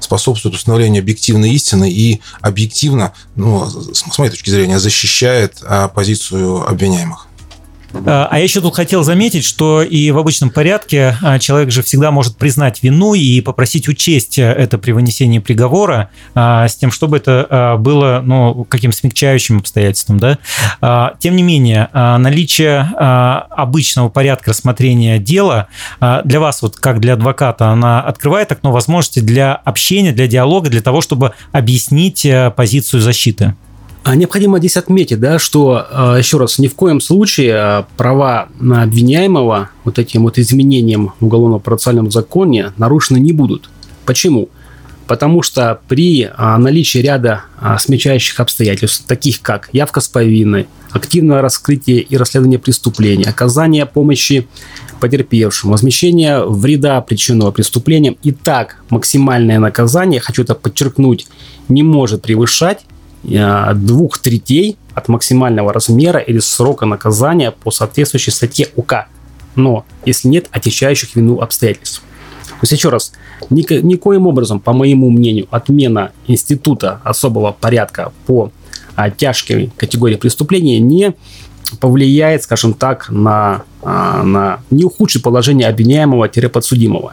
способствует 0.00 0.54
установлению 0.54 1.02
объективной 1.02 1.50
истины 1.52 1.90
и 1.90 2.20
объективно, 2.40 3.12
ну, 3.34 3.66
с 3.68 4.18
моей 4.18 4.30
точки 4.30 4.50
зрения, 4.50 4.78
защищает 4.78 5.58
а, 5.62 5.88
позицию 5.88 6.68
обвиняемых. 6.68 7.25
А, 7.94 8.28
а 8.30 8.38
я 8.38 8.44
еще 8.44 8.60
тут 8.60 8.74
хотел 8.74 9.02
заметить, 9.02 9.44
что 9.44 9.82
и 9.82 10.10
в 10.10 10.18
обычном 10.18 10.50
порядке 10.50 11.16
а, 11.22 11.38
человек 11.38 11.70
же 11.70 11.82
всегда 11.82 12.10
может 12.10 12.36
признать 12.36 12.82
вину 12.82 13.14
и 13.14 13.40
попросить 13.40 13.88
учесть 13.88 14.38
это 14.38 14.78
при 14.78 14.92
вынесении 14.92 15.38
приговора 15.38 16.10
а, 16.34 16.68
с 16.68 16.76
тем, 16.76 16.90
чтобы 16.90 17.18
это 17.18 17.76
было 17.78 18.22
ну, 18.24 18.64
каким 18.64 18.92
смягчающим 18.92 19.58
обстоятельством. 19.58 20.18
Да? 20.18 21.16
Тем 21.18 21.36
не 21.36 21.42
менее, 21.42 21.88
наличие 21.92 22.80
обычного 22.80 24.08
порядка 24.08 24.50
рассмотрения 24.50 25.18
дела 25.18 25.68
для 26.24 26.40
вас, 26.40 26.62
вот 26.62 26.76
как 26.76 27.00
для 27.00 27.14
адвоката, 27.14 27.68
она 27.68 28.00
открывает 28.00 28.50
окно 28.52 28.72
возможности 28.72 29.20
для 29.20 29.54
общения, 29.54 30.12
для 30.12 30.26
диалога, 30.26 30.70
для 30.70 30.82
того, 30.82 31.00
чтобы 31.00 31.32
объяснить 31.52 32.26
позицию 32.56 33.00
защиты. 33.00 33.54
А 34.06 34.14
необходимо 34.14 34.60
здесь 34.60 34.76
отметить, 34.76 35.18
да, 35.18 35.40
что, 35.40 35.84
а, 35.90 36.16
еще 36.16 36.38
раз, 36.38 36.60
ни 36.60 36.68
в 36.68 36.76
коем 36.76 37.00
случае 37.00 37.54
а, 37.56 37.86
права 37.96 38.46
на 38.60 38.84
обвиняемого 38.84 39.70
вот 39.82 39.98
этим 39.98 40.22
вот 40.22 40.38
изменением 40.38 41.12
в 41.18 41.26
уголовно 41.26 41.58
процессуальном 41.58 42.12
законе 42.12 42.72
нарушены 42.76 43.18
не 43.18 43.32
будут. 43.32 43.68
Почему? 44.04 44.48
Потому 45.08 45.42
что 45.42 45.80
при 45.88 46.30
наличии 46.38 46.98
ряда 46.98 47.42
смягчающих 47.78 48.38
обстоятельств, 48.38 49.04
таких 49.08 49.42
как 49.42 49.70
явка 49.72 50.00
с 50.00 50.06
повинной, 50.06 50.68
активное 50.92 51.42
раскрытие 51.42 51.98
и 51.98 52.16
расследование 52.16 52.60
преступления, 52.60 53.24
оказание 53.24 53.86
помощи 53.86 54.46
потерпевшему, 55.00 55.72
возмещение 55.72 56.44
вреда, 56.44 57.00
причиненного 57.00 57.50
преступлением, 57.50 58.16
и 58.22 58.30
так 58.30 58.76
максимальное 58.88 59.58
наказание, 59.58 60.20
хочу 60.20 60.42
это 60.42 60.54
подчеркнуть, 60.54 61.26
не 61.68 61.82
может 61.82 62.22
превышать 62.22 62.85
двух 63.74 64.18
третей 64.18 64.76
от 64.94 65.08
максимального 65.08 65.72
размера 65.72 66.20
или 66.20 66.38
срока 66.38 66.86
наказания 66.86 67.50
по 67.50 67.70
соответствующей 67.70 68.30
статье 68.30 68.68
УК. 68.76 69.08
Но 69.56 69.84
если 70.04 70.28
нет 70.28 70.46
отягчающих 70.50 71.16
вину 71.16 71.40
обстоятельств. 71.40 72.02
То 72.46 72.62
есть, 72.62 72.72
еще 72.72 72.88
раз, 72.88 73.12
ни, 73.50 73.66
никоим 73.82 74.26
образом, 74.26 74.60
по 74.60 74.72
моему 74.72 75.10
мнению, 75.10 75.46
отмена 75.50 76.12
института 76.26 77.00
особого 77.04 77.52
порядка 77.52 78.12
по 78.26 78.50
а, 78.94 79.10
тяжкой 79.10 79.70
категории 79.76 80.16
преступления 80.16 80.78
не 80.78 81.14
повлияет, 81.80 82.44
скажем 82.44 82.72
так, 82.72 83.10
на, 83.10 83.64
а, 83.82 84.22
на 84.22 84.60
не 84.70 84.84
ухудшит 84.84 85.22
положение 85.22 85.68
обвиняемого-подсудимого. 85.68 87.12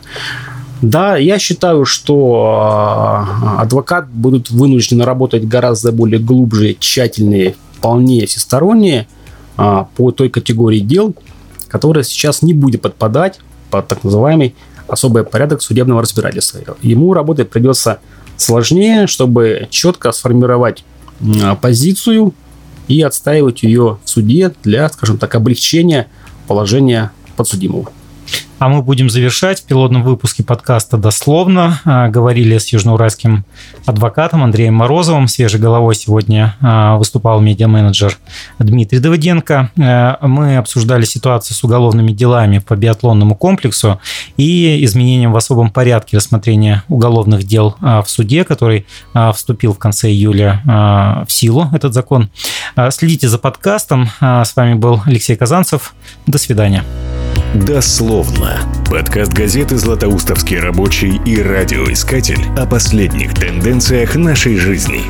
Да, 0.84 1.16
я 1.16 1.40
считаю, 1.40 1.86
что 1.86 2.60
а, 2.62 3.62
адвокат 3.62 4.10
будут 4.10 4.52
вынуждены 4.52 5.06
работать 5.06 5.48
гораздо 5.48 5.94
более 5.94 6.20
глубже, 6.20 6.76
тщательнее, 6.78 7.56
вполне 7.78 8.26
всестороннее 8.26 9.08
а, 9.56 9.88
по 9.96 10.12
той 10.12 10.28
категории 10.28 10.82
дел, 10.82 11.16
которая 11.70 12.04
сейчас 12.04 12.42
не 12.42 12.54
будет 12.54 12.82
подпадать 12.82 13.40
под 13.72 13.88
так 13.88 14.04
называемый 14.04 14.56
особый 14.90 15.24
порядок 15.24 15.62
судебного 15.62 16.02
разбирательства. 16.02 16.60
Ему 16.82 17.14
работать 17.14 17.50
придется 17.50 18.00
сложнее, 18.36 19.08
чтобы 19.08 19.70
четко 19.70 20.12
сформировать 20.12 20.84
позицию 21.62 22.34
и 22.90 23.02
отстаивать 23.02 23.64
ее 23.64 24.00
в 24.04 24.10
суде 24.10 24.52
для, 24.66 24.90
скажем 24.90 25.18
так, 25.18 25.34
облегчения 25.34 26.10
положения 26.46 27.14
подсудимого. 27.38 27.90
А 28.60 28.70
мы 28.70 28.82
будем 28.82 29.10
завершать 29.10 29.62
в 29.62 29.66
пилотном 29.66 30.04
выпуске 30.04 30.44
подкаста 30.44 30.98
дословно. 30.98 31.82
А, 31.84 32.08
говорили 32.08 32.58
с 32.58 32.70
южноуральским 32.70 33.44
адвокатом 33.86 34.44
Андреем 34.44 34.76
Морозовым. 34.76 35.28
Свежей 35.28 35.60
головой 35.60 35.96
сегодня 35.96 36.56
а, 36.62 36.98
выступал 36.98 37.42
медиа-менеджер 37.42 38.18
Дмитрий 38.60 39.00
Давыденко. 39.00 39.72
А, 39.78 40.18
мы 40.26 40.58
обсуждали 40.58 41.04
ситуацию 41.04 41.58
с 41.58 41.64
уголовными 41.64 42.12
делами 42.12 42.60
по 42.60 42.76
биатлонному 42.76 43.36
комплексу 43.36 44.00
и 44.38 44.84
изменением 44.86 45.34
в 45.34 45.38
особом 45.38 45.70
порядке 45.70 46.18
рассмотрения 46.18 46.84
уголовных 46.88 47.44
дел 47.44 47.76
в 47.82 48.06
суде, 48.08 48.46
который 48.46 48.86
вступил 49.34 49.74
в 49.74 49.80
конце 49.80 50.10
июля 50.10 50.62
в 51.28 51.32
силу, 51.32 51.68
этот 51.74 51.94
закон. 51.94 52.30
Следите 52.92 53.28
за 53.28 53.40
подкастом. 53.40 54.10
С 54.20 54.56
вами 54.56 54.76
был 54.76 55.02
Алексей 55.06 55.36
Казанцев. 55.36 55.94
До 56.28 56.38
свидания. 56.38 56.84
Дословно. 57.54 58.62
Подкаст 58.90 59.32
газеты 59.32 59.78
«Златоустовский 59.78 60.60
рабочий» 60.60 61.22
и 61.24 61.40
радиоискатель 61.40 62.48
о 62.58 62.66
последних 62.66 63.36
тенденциях 63.36 64.16
нашей 64.16 64.58
жизни. 64.58 65.02